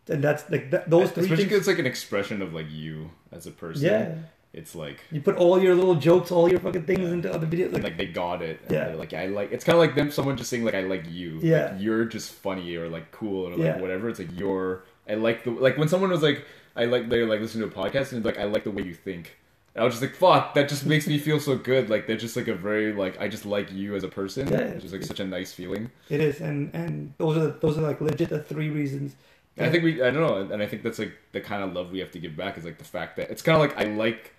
And 0.09 0.22
that's 0.24 0.48
like 0.50 0.70
that, 0.70 0.88
those 0.88 1.11
three 1.11 1.24
especially 1.24 1.44
things. 1.46 1.59
it's 1.59 1.66
like 1.66 1.78
an 1.80 1.87
expression 1.87 2.40
of 2.40 2.54
like 2.54 2.70
you 2.70 3.11
as 3.32 3.46
a 3.46 3.50
person. 3.50 3.85
Yeah, 3.85 4.14
It's 4.52 4.74
like 4.74 5.00
you 5.12 5.20
put 5.20 5.37
all 5.37 5.61
your 5.62 5.74
little 5.74 5.96
jokes, 5.96 6.30
all 6.30 6.48
your 6.48 6.61
fucking 6.61 6.85
things 6.85 7.11
into 7.11 7.30
other 7.32 7.46
videos. 7.46 7.72
Like, 7.72 7.82
like 7.82 7.96
they 7.98 8.06
got 8.06 8.40
it. 8.42 8.61
Yeah. 8.70 8.94
like 8.94 9.12
I 9.12 9.26
like. 9.26 9.52
It's 9.52 9.64
kind 9.64 9.76
of 9.76 9.80
like 9.80 9.94
them. 9.94 10.11
Someone 10.11 10.37
just 10.37 10.48
saying 10.48 10.64
like 10.64 10.74
I 10.74 10.82
like 10.82 11.04
you. 11.11 11.38
Yeah. 11.42 11.72
Like, 11.72 11.82
you're 11.82 12.04
just 12.06 12.32
funny 12.32 12.74
or 12.76 12.88
like 12.88 13.11
cool 13.12 13.46
or 13.48 13.50
like 13.50 13.59
Yeah. 13.59 13.78
whatever. 13.80 14.09
It's 14.09 14.18
like 14.18 14.38
you're. 14.38 14.85
I 15.09 15.14
like 15.14 15.44
the 15.44 15.50
like 15.50 15.76
when 15.76 15.88
someone 15.88 16.11
was 16.11 16.22
like 16.22 16.44
I 16.74 16.87
like 16.87 17.09
they're 17.11 17.26
like 17.26 17.40
listen 17.40 17.61
to 17.61 17.66
a 17.66 17.70
podcast 17.70 18.12
and 18.12 18.18
it's 18.18 18.24
like 18.26 18.38
I 18.38 18.44
like 18.44 18.64
the 18.64 18.70
way 18.70 18.82
you 18.82 18.94
think. 18.94 19.37
And 19.74 19.82
I 19.82 19.85
was 19.85 19.92
just 19.92 20.02
like 20.02 20.14
fuck. 20.16 20.54
That 20.54 20.70
just 20.70 20.87
makes 20.87 21.06
me 21.06 21.18
feel 21.18 21.38
so 21.38 21.56
good. 21.59 21.90
Like 21.90 22.06
they're 22.06 22.16
just 22.16 22.35
like 22.35 22.48
a 22.48 22.54
very 22.54 22.94
like 22.94 23.20
I 23.20 23.28
just 23.28 23.44
like 23.44 23.70
you 23.72 23.94
as 23.94 24.04
a 24.04 24.09
person. 24.09 24.48
Yeah. 24.50 24.72
Which 24.74 24.85
is 24.85 24.92
like 24.92 25.02
such 25.02 25.20
a 25.20 25.24
nice 25.26 25.52
feeling. 25.52 25.90
it 26.09 26.20
is, 26.20 26.40
and 26.40 26.74
and 26.74 27.12
those 27.18 27.37
are 27.37 27.40
the, 27.40 27.50
those 27.61 27.76
are 27.76 27.82
like 27.82 28.00
legit 28.00 28.30
the 28.30 28.42
three 28.42 28.70
reasons. 28.70 29.16
And 29.59 29.66
I 29.66 29.70
think 29.70 29.85
we 29.85 30.02
I 30.02 30.11
don't 30.11 30.26
know. 30.26 30.52
And 30.54 30.62
I 30.62 30.66
think 30.66 30.82
that's 30.82 30.98
like 30.98 31.12
the 31.32 31.42
kind 31.42 31.62
of 31.62 31.74
love 31.74 31.90
we 31.90 31.98
have 31.98 32.11
to 32.12 32.18
give 32.18 32.37
back 32.37 32.56
is 32.56 32.64
like 32.64 32.78
the 32.78 32.85
fact 32.85 33.16
that 33.18 33.30
it's 33.30 33.42
kind 33.42 33.56
of 33.56 33.61
like 33.68 33.78
I 33.78 33.90
like 33.90 34.32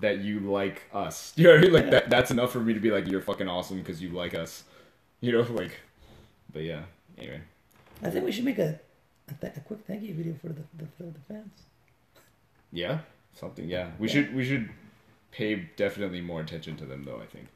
that 0.00 0.18
you 0.20 0.40
like 0.40 0.82
us. 0.92 1.32
You 1.36 1.44
know 1.44 1.50
what 1.52 1.58
I 1.58 1.62
mean? 1.62 1.72
Like 1.72 1.90
that. 1.90 2.10
That's 2.10 2.30
enough 2.30 2.52
for 2.52 2.60
me 2.60 2.74
to 2.74 2.80
be 2.80 2.90
like 2.90 3.06
you're 3.08 3.20
fucking 3.20 3.48
awesome 3.48 3.78
because 3.78 4.00
you 4.02 4.10
like 4.10 4.34
us. 4.34 4.64
You 5.20 5.32
know, 5.32 5.42
like. 5.52 5.72
But 6.52 6.62
yeah. 6.62 6.82
Anyway. 7.18 7.40
I 8.04 8.10
think 8.10 8.24
we 8.24 8.30
should 8.30 8.44
make 8.44 8.58
a 8.60 8.78
a, 9.28 9.34
th- 9.34 9.52
a 9.56 9.60
quick 9.60 9.80
thank 9.86 10.02
you 10.04 10.14
video 10.14 10.34
for 10.40 10.48
the 10.48 10.62
the, 10.76 10.86
the, 10.98 11.04
the 11.10 11.18
fans. 11.28 11.62
Yeah. 12.72 13.00
Something. 13.34 13.68
Yeah. 13.68 13.90
We 13.98 14.06
Yeah. 14.06 14.14
should. 14.14 14.34
We 14.34 14.44
should 14.44 14.70
pay 15.32 15.68
definitely 15.76 16.20
more 16.20 16.40
attention 16.40 16.76
to 16.76 16.84
them 16.86 17.02
though. 17.04 17.20
I 17.20 17.26
think 17.26 17.48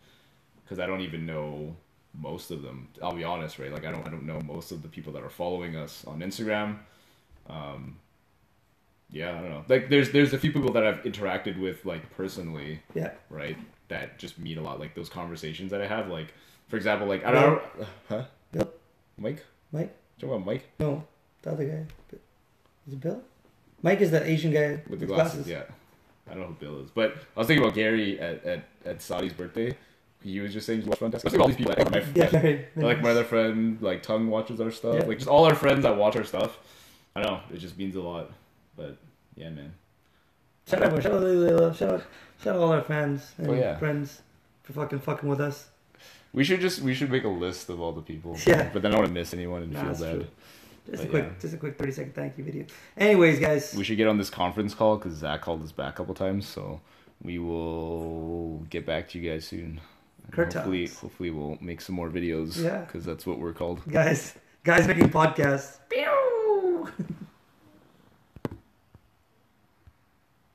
because 0.65 0.81
I 0.81 0.87
don't 0.87 1.03
even 1.03 1.25
know 1.25 1.77
most 2.21 2.51
of 2.51 2.63
them. 2.63 2.89
I'll 3.01 3.15
be 3.15 3.23
honest, 3.25 3.61
right? 3.61 3.73
Like 3.73 3.87
I 3.87 3.93
don't. 3.93 4.05
I 4.07 4.11
don't 4.11 4.27
know 4.27 4.41
most 4.41 4.73
of 4.73 4.83
the 4.83 4.89
people 4.89 5.13
that 5.13 5.23
are 5.23 5.31
following 5.31 5.77
us 5.77 6.05
on 6.05 6.19
Instagram. 6.19 6.79
Um. 7.49 7.97
Yeah, 9.13 9.31
I 9.39 9.43
don't 9.43 9.51
know. 9.51 9.65
Like, 9.69 9.91
there's 9.91 10.11
there's 10.11 10.33
a 10.33 10.39
few 10.39 10.53
people 10.53 10.73
that 10.73 10.87
I've 10.87 11.03
interacted 11.03 11.61
with 11.61 11.85
like 11.85 12.11
personally, 12.17 12.81
Yeah, 12.95 13.11
right? 13.29 13.57
That 13.89 14.19
just 14.19 14.39
mean 14.39 14.59
a 14.59 14.63
lot. 14.63 14.81
Like 14.81 14.95
those 14.95 15.11
conversations 15.11 15.71
that 15.71 15.83
I 15.83 15.87
have. 15.87 16.09
Like, 16.09 16.33
for 16.69 16.77
example, 16.77 17.07
like 17.07 17.25
I 17.25 17.31
don't, 17.31 17.63
uh, 17.81 17.85
huh? 18.09 18.25
Bill, 18.51 18.73
Mike? 19.19 19.45
Mike. 19.71 19.95
Talking 20.19 20.35
about 20.37 20.47
Mike 20.47 20.65
No, 20.79 21.05
the 21.43 21.51
other 21.53 21.65
guy. 21.65 22.17
Is 22.87 22.95
it 22.95 23.01
Bill? 23.01 23.23
Mike 23.83 24.01
is 24.01 24.11
the 24.11 24.25
Asian 24.27 24.53
guy 24.53 24.83
with 24.89 25.01
the 25.01 25.07
glasses. 25.07 25.47
Yeah, 25.47 25.65
I 26.29 26.35
don't 26.35 26.41
know 26.41 26.47
who 26.49 26.55
Bill 26.55 26.81
is, 26.81 26.91
but 26.91 27.15
I 27.37 27.41
was 27.41 27.47
thinking 27.49 27.65
about 27.65 27.75
Gary 27.75 28.19
at 28.19 28.45
at, 28.45 28.65
at 28.87 29.03
Saudi's 29.03 29.35
birthday. 29.35 29.77
He 30.23 30.41
was 30.41 30.53
just 30.53 30.67
saying 30.67 30.83
he 30.83 30.89
watched 30.89 31.01
Fantastic. 31.01 31.33
I 31.33 31.37
was 31.37 31.41
all 31.41 31.49
these 31.49 31.57
people. 31.57 31.75
Like, 31.77 31.91
my, 31.91 31.99
Yeah, 32.15 32.29
very, 32.29 32.67
very 32.75 32.87
like 32.87 33.03
my 33.03 33.11
other 33.11 33.25
friend, 33.25 33.77
like 33.83 34.03
Tongue 34.03 34.29
watches 34.29 34.61
our 34.61 34.71
stuff. 34.71 34.95
Yeah. 35.01 35.05
Like 35.05 35.19
just 35.19 35.29
all 35.29 35.45
our 35.45 35.55
friends 35.55 35.83
that 35.83 35.97
watch 35.97 36.17
our 36.17 36.25
stuff. 36.25 36.59
I 37.15 37.23
don't 37.23 37.33
know. 37.33 37.41
It 37.53 37.59
just 37.59 37.77
means 37.77 37.97
a 37.97 38.01
lot. 38.01 38.31
But 38.77 38.97
yeah, 39.37 39.51
man. 39.51 39.73
Shout 40.69 40.83
out, 40.83 41.03
shout 41.03 41.13
out, 41.13 41.23
Layla, 41.23 41.75
shout 41.77 41.91
out, 41.95 42.03
shout 42.43 42.55
out 42.57 42.61
all 42.63 42.73
our 42.73 42.83
fans 42.83 43.33
and 43.39 43.49
Oh, 43.49 43.55
yeah. 43.55 43.77
friends 43.79 44.23
for 44.63 44.73
fucking 44.73 45.01
fucking 45.01 45.29
with 45.29 45.41
us. 45.41 45.69
We 46.33 46.45
should 46.45 46.61
just 46.61 46.81
we 46.81 46.95
should 46.95 47.11
make 47.11 47.25
a 47.25 47.29
list 47.29 47.69
of 47.69 47.81
all 47.81 47.93
the 47.93 48.01
people. 48.03 48.37
Yeah. 48.47 48.71
But 48.73 48.83
then 48.83 48.93
I 48.93 48.95
don't 48.95 49.03
want 49.03 49.09
to 49.09 49.15
miss 49.21 49.35
anyone 49.35 49.63
and 49.65 49.73
Nah, 49.73 49.81
feel 49.81 49.89
that's 49.89 50.01
bad. 50.01 50.15
true. 50.15 50.27
Just 50.91 51.03
a 51.03 51.07
But 51.07 51.11
quick, 51.11 51.25
yeah. 51.25 51.31
just 51.41 51.55
a 51.55 51.57
quick 51.59 51.79
thirty 51.79 51.93
second 51.93 52.15
thank 52.15 52.39
you 52.39 52.45
video. 52.45 52.65
Anyways, 52.97 53.39
guys, 53.39 53.75
We 53.77 53.85
should 53.85 53.97
get 53.99 54.09
on 54.09 54.19
this 54.19 54.31
conference 54.31 54.75
call 54.75 54.97
because 54.97 55.15
Zach 55.19 55.43
called 55.43 55.63
us 55.63 55.73
back 55.73 55.95
a 55.95 55.97
couple 55.99 56.15
times, 56.15 56.47
so 56.49 56.81
we 57.23 57.39
will 57.39 58.59
get 58.71 58.87
back 58.87 59.09
to 59.11 59.19
you 59.19 59.31
guys 59.31 59.45
soon. 59.47 59.81
And 60.27 60.35
hopefully, 60.35 60.87
hopefully 60.87 61.31
we'll 61.31 61.59
make 61.61 61.81
some 61.81 61.95
more 61.97 62.09
videos. 62.09 62.63
Yeah. 62.63 62.79
because 62.79 63.05
that's 63.05 63.27
what 63.27 63.39
we're 63.39 63.53
called. 63.53 63.81
guys, 63.91 64.35
guys 64.65 64.87
making 64.89 65.11
podcasts. 65.11 65.79
Pew! 65.91 66.07